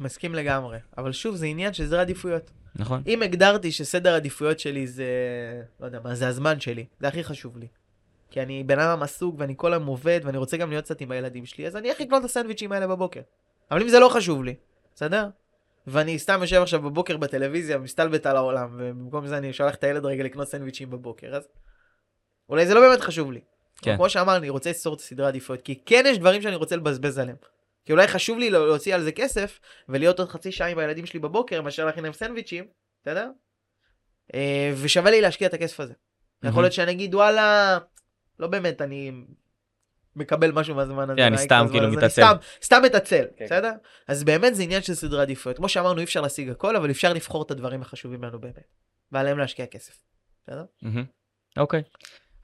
[0.00, 0.78] מסכים לגמרי.
[0.98, 2.50] אבל שוב, זה עניין של סדר עדיפויות.
[2.74, 3.02] נכון.
[3.06, 5.06] אם הגדרתי שסדר עדיפויות שלי זה,
[5.80, 7.66] לא יודע מה, זה הזמן שלי, זה הכי חשוב לי.
[8.30, 11.10] כי אני בן אדם עסוק ואני כל היום עובד ואני רוצה גם להיות קצת עם
[11.10, 13.20] הילדים שלי, אז אני איך לקנות את הסנדוויצ'ים האלה בבוקר.
[13.70, 14.54] אבל אם זה לא חשוב לי,
[14.94, 15.28] בסדר?
[15.86, 20.06] ואני סתם יושב עכשיו בבוקר בטלוויזיה ומסתלבט על העולם, ובמקום זה אני שולח את הילד
[20.06, 21.48] רגע לקנות סנדוויצ'ים בבוקר, אז
[22.48, 23.40] אולי זה לא באמת חשוב לי.
[23.82, 23.96] כן.
[23.96, 27.18] כמו שאמרתי, אני רוצה לסור את הסדרי העדיפויות, כי כן יש דברים שאני רוצה לבזבז
[27.18, 27.36] עליהם.
[27.86, 31.20] כי אולי חשוב לי להוציא על זה כסף, ולהיות עוד חצי שעה עם הילדים שלי
[31.20, 32.64] בבוקר, מאשר להכין להם סנדוויצ'ים,
[33.02, 33.30] בסדר?
[34.34, 35.94] אה, ושווה לי להשקיע את הכסף הזה.
[36.42, 37.78] יכול להיות שאני אגיד, וואלה,
[38.38, 39.12] לא באמת, אני
[40.16, 41.16] מקבל משהו מהזמן הזה.
[41.16, 42.22] כן, אני סתם כאילו מתעצל.
[42.22, 43.44] סתם, סתם מתעצל, כן.
[43.44, 43.72] בסדר?
[44.08, 45.56] אז באמת זה עניין של סדרי עדיפויות.
[45.56, 48.74] כמו שאמרנו, אי אפשר להשיג הכל, אבל אפשר לבחור את הדברים החשובים לנו באמת.
[49.12, 49.96] ועליהם להשקיע כסף.
[50.46, 50.64] בסדר?
[51.56, 51.82] אוקיי.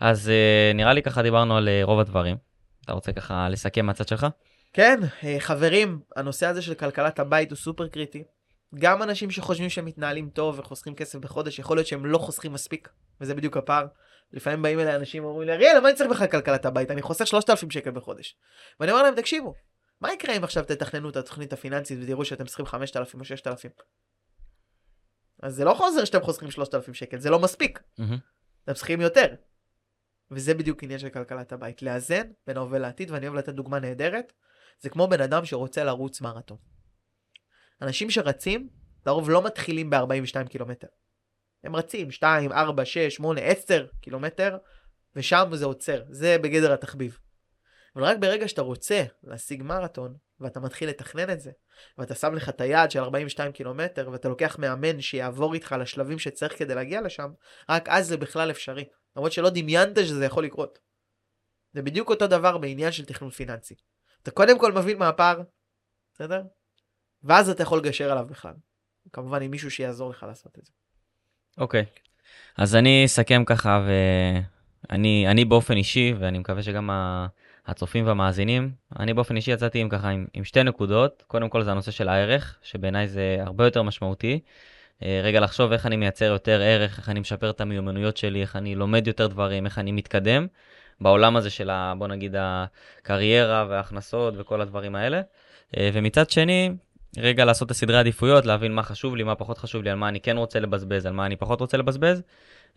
[0.00, 2.36] אז אה, נראה לי ככה דיברנו על אה, רוב הדברים.
[2.84, 4.26] אתה רוצה ככה לסכם מהצד שלך?
[4.72, 8.24] כן, אה, חברים, הנושא הזה של כלכלת הבית הוא סופר קריטי.
[8.74, 12.88] גם אנשים שחושבים שהם מתנהלים טוב וחוסכים כסף בחודש, יכול להיות שהם לא חוסכים מספיק,
[13.20, 13.86] וזה בדיוק הפער.
[14.32, 16.90] לפעמים באים אליי אנשים ואומרים לי, אריאל, למה אני צריך בכלל כלכלת הבית?
[16.90, 18.36] אני חוסך 3,000 שקל בחודש.
[18.80, 19.54] ואני אומר להם, תקשיבו,
[20.00, 23.70] מה יקרה אם עכשיו תתכננו את התוכנית הפיננסית ותראו שאתם צריכים 5,000 או 6,000?
[25.42, 27.82] אז זה לא חוזר שאתם חוסכים 3,000 שקל, זה לא מספיק.
[28.64, 29.34] אתם צריכים יותר.
[30.30, 34.32] וזה בדיוק עניין של כלכלת הבית, לאזן בין ההווה לעתיד, ואני אוהב לתת דוגמה נהדרת,
[34.80, 36.56] זה כמו בן אדם שרוצה לרוץ מרתון.
[37.82, 38.68] אנשים שרצים,
[39.06, 40.86] לרוב לא מתחילים ב-42 קילומטר.
[41.64, 44.58] הם רצים 2, 4, 6, 8, 10 קילומטר,
[45.16, 47.18] ושם זה עוצר, זה בגדר התחביב.
[47.96, 51.50] אבל רק ברגע שאתה רוצה להשיג מרתון, ואתה מתחיל לתכנן את זה,
[51.98, 56.58] ואתה שם לך את היעד של 42 קילומטר, ואתה לוקח מאמן שיעבור איתך לשלבים שצריך
[56.58, 57.30] כדי להגיע לשם,
[57.68, 58.84] רק אז זה בכלל אפשרי.
[59.16, 60.78] למרות שלא דמיינת שזה יכול לקרות.
[61.72, 63.74] זה בדיוק אותו דבר בעניין של תכנון פיננסי.
[64.22, 65.42] אתה קודם כל מבין מה הפער,
[66.14, 66.42] בסדר?
[67.22, 68.54] ואז אתה יכול לגשר עליו בכלל.
[69.12, 70.72] כמובן עם מישהו שיעזור לך לעשות את זה.
[71.58, 71.84] אוקיי.
[72.56, 73.86] אז אני אסכם ככה,
[74.88, 76.90] ואני אני באופן אישי, ואני מקווה שגם
[77.66, 81.24] הצופים והמאזינים, אני באופן אישי יצאתי עם ככה עם, עם שתי נקודות.
[81.26, 84.40] קודם כל זה הנושא של הערך, שבעיניי זה הרבה יותר משמעותי.
[85.02, 88.56] אה, רגע לחשוב איך אני מייצר יותר ערך, איך אני משפר את המיומנויות שלי, איך
[88.56, 90.46] אני לומד יותר דברים, איך אני מתקדם
[91.02, 95.20] בעולם הזה של, ה, בוא נגיד, הקריירה וההכנסות וכל הדברים האלה.
[95.76, 96.70] אה, ומצד שני,
[97.18, 100.08] רגע לעשות את הסדרי עדיפויות, להבין מה חשוב לי, מה פחות חשוב לי, על מה
[100.08, 102.22] אני כן רוצה לבזבז, על מה אני פחות רוצה לבזבז,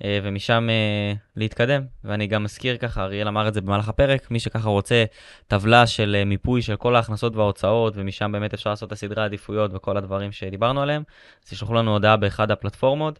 [0.04, 1.82] אה, ומשם אה, להתקדם.
[2.04, 5.06] ואני גם מזכיר ככה, אריאל אמר את זה במהלך הפרק, מי שככה רוצה
[5.48, 9.98] טבלה של מיפוי של כל ההכנסות וההוצאות, ומשם באמת אפשר לעשות את הסדרי העדיפויות וכל
[9.98, 11.04] הדברים שדיברנו עליהם,
[11.44, 13.20] אז תשלחו לנו הודעה באחד הפלטפורמות,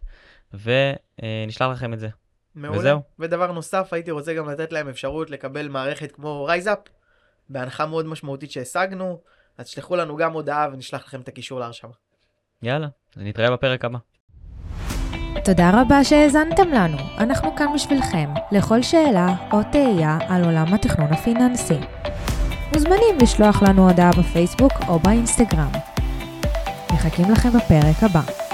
[0.54, 2.08] ונשלח לכם את זה.
[2.56, 2.78] מעולה.
[2.78, 3.00] וזהו.
[3.18, 6.78] ודבר נוסף, הייתי רוצה גם לתת להם אפשרות לקבל מערכת כמו רייזאפ,
[7.48, 9.20] בהנחה מאוד משמעותית שהשגנו,
[9.58, 11.90] אז תשלחו לנו גם הודעה ונשלח לכם את הקישור להרשמה.
[12.62, 13.98] יאללה, נתראה בפרק הבא.
[15.44, 16.96] תודה רבה שהאזנתם לנו.
[17.18, 21.78] אנחנו כאן בשבילכם, לכל שאלה או תהייה על עולם התכנון הפיננסי.
[22.74, 25.72] מוזמנים לשלוח לנו הודעה בפייסבוק או באינסטגרם.
[26.92, 28.45] מחכים לכם בפרק הבא.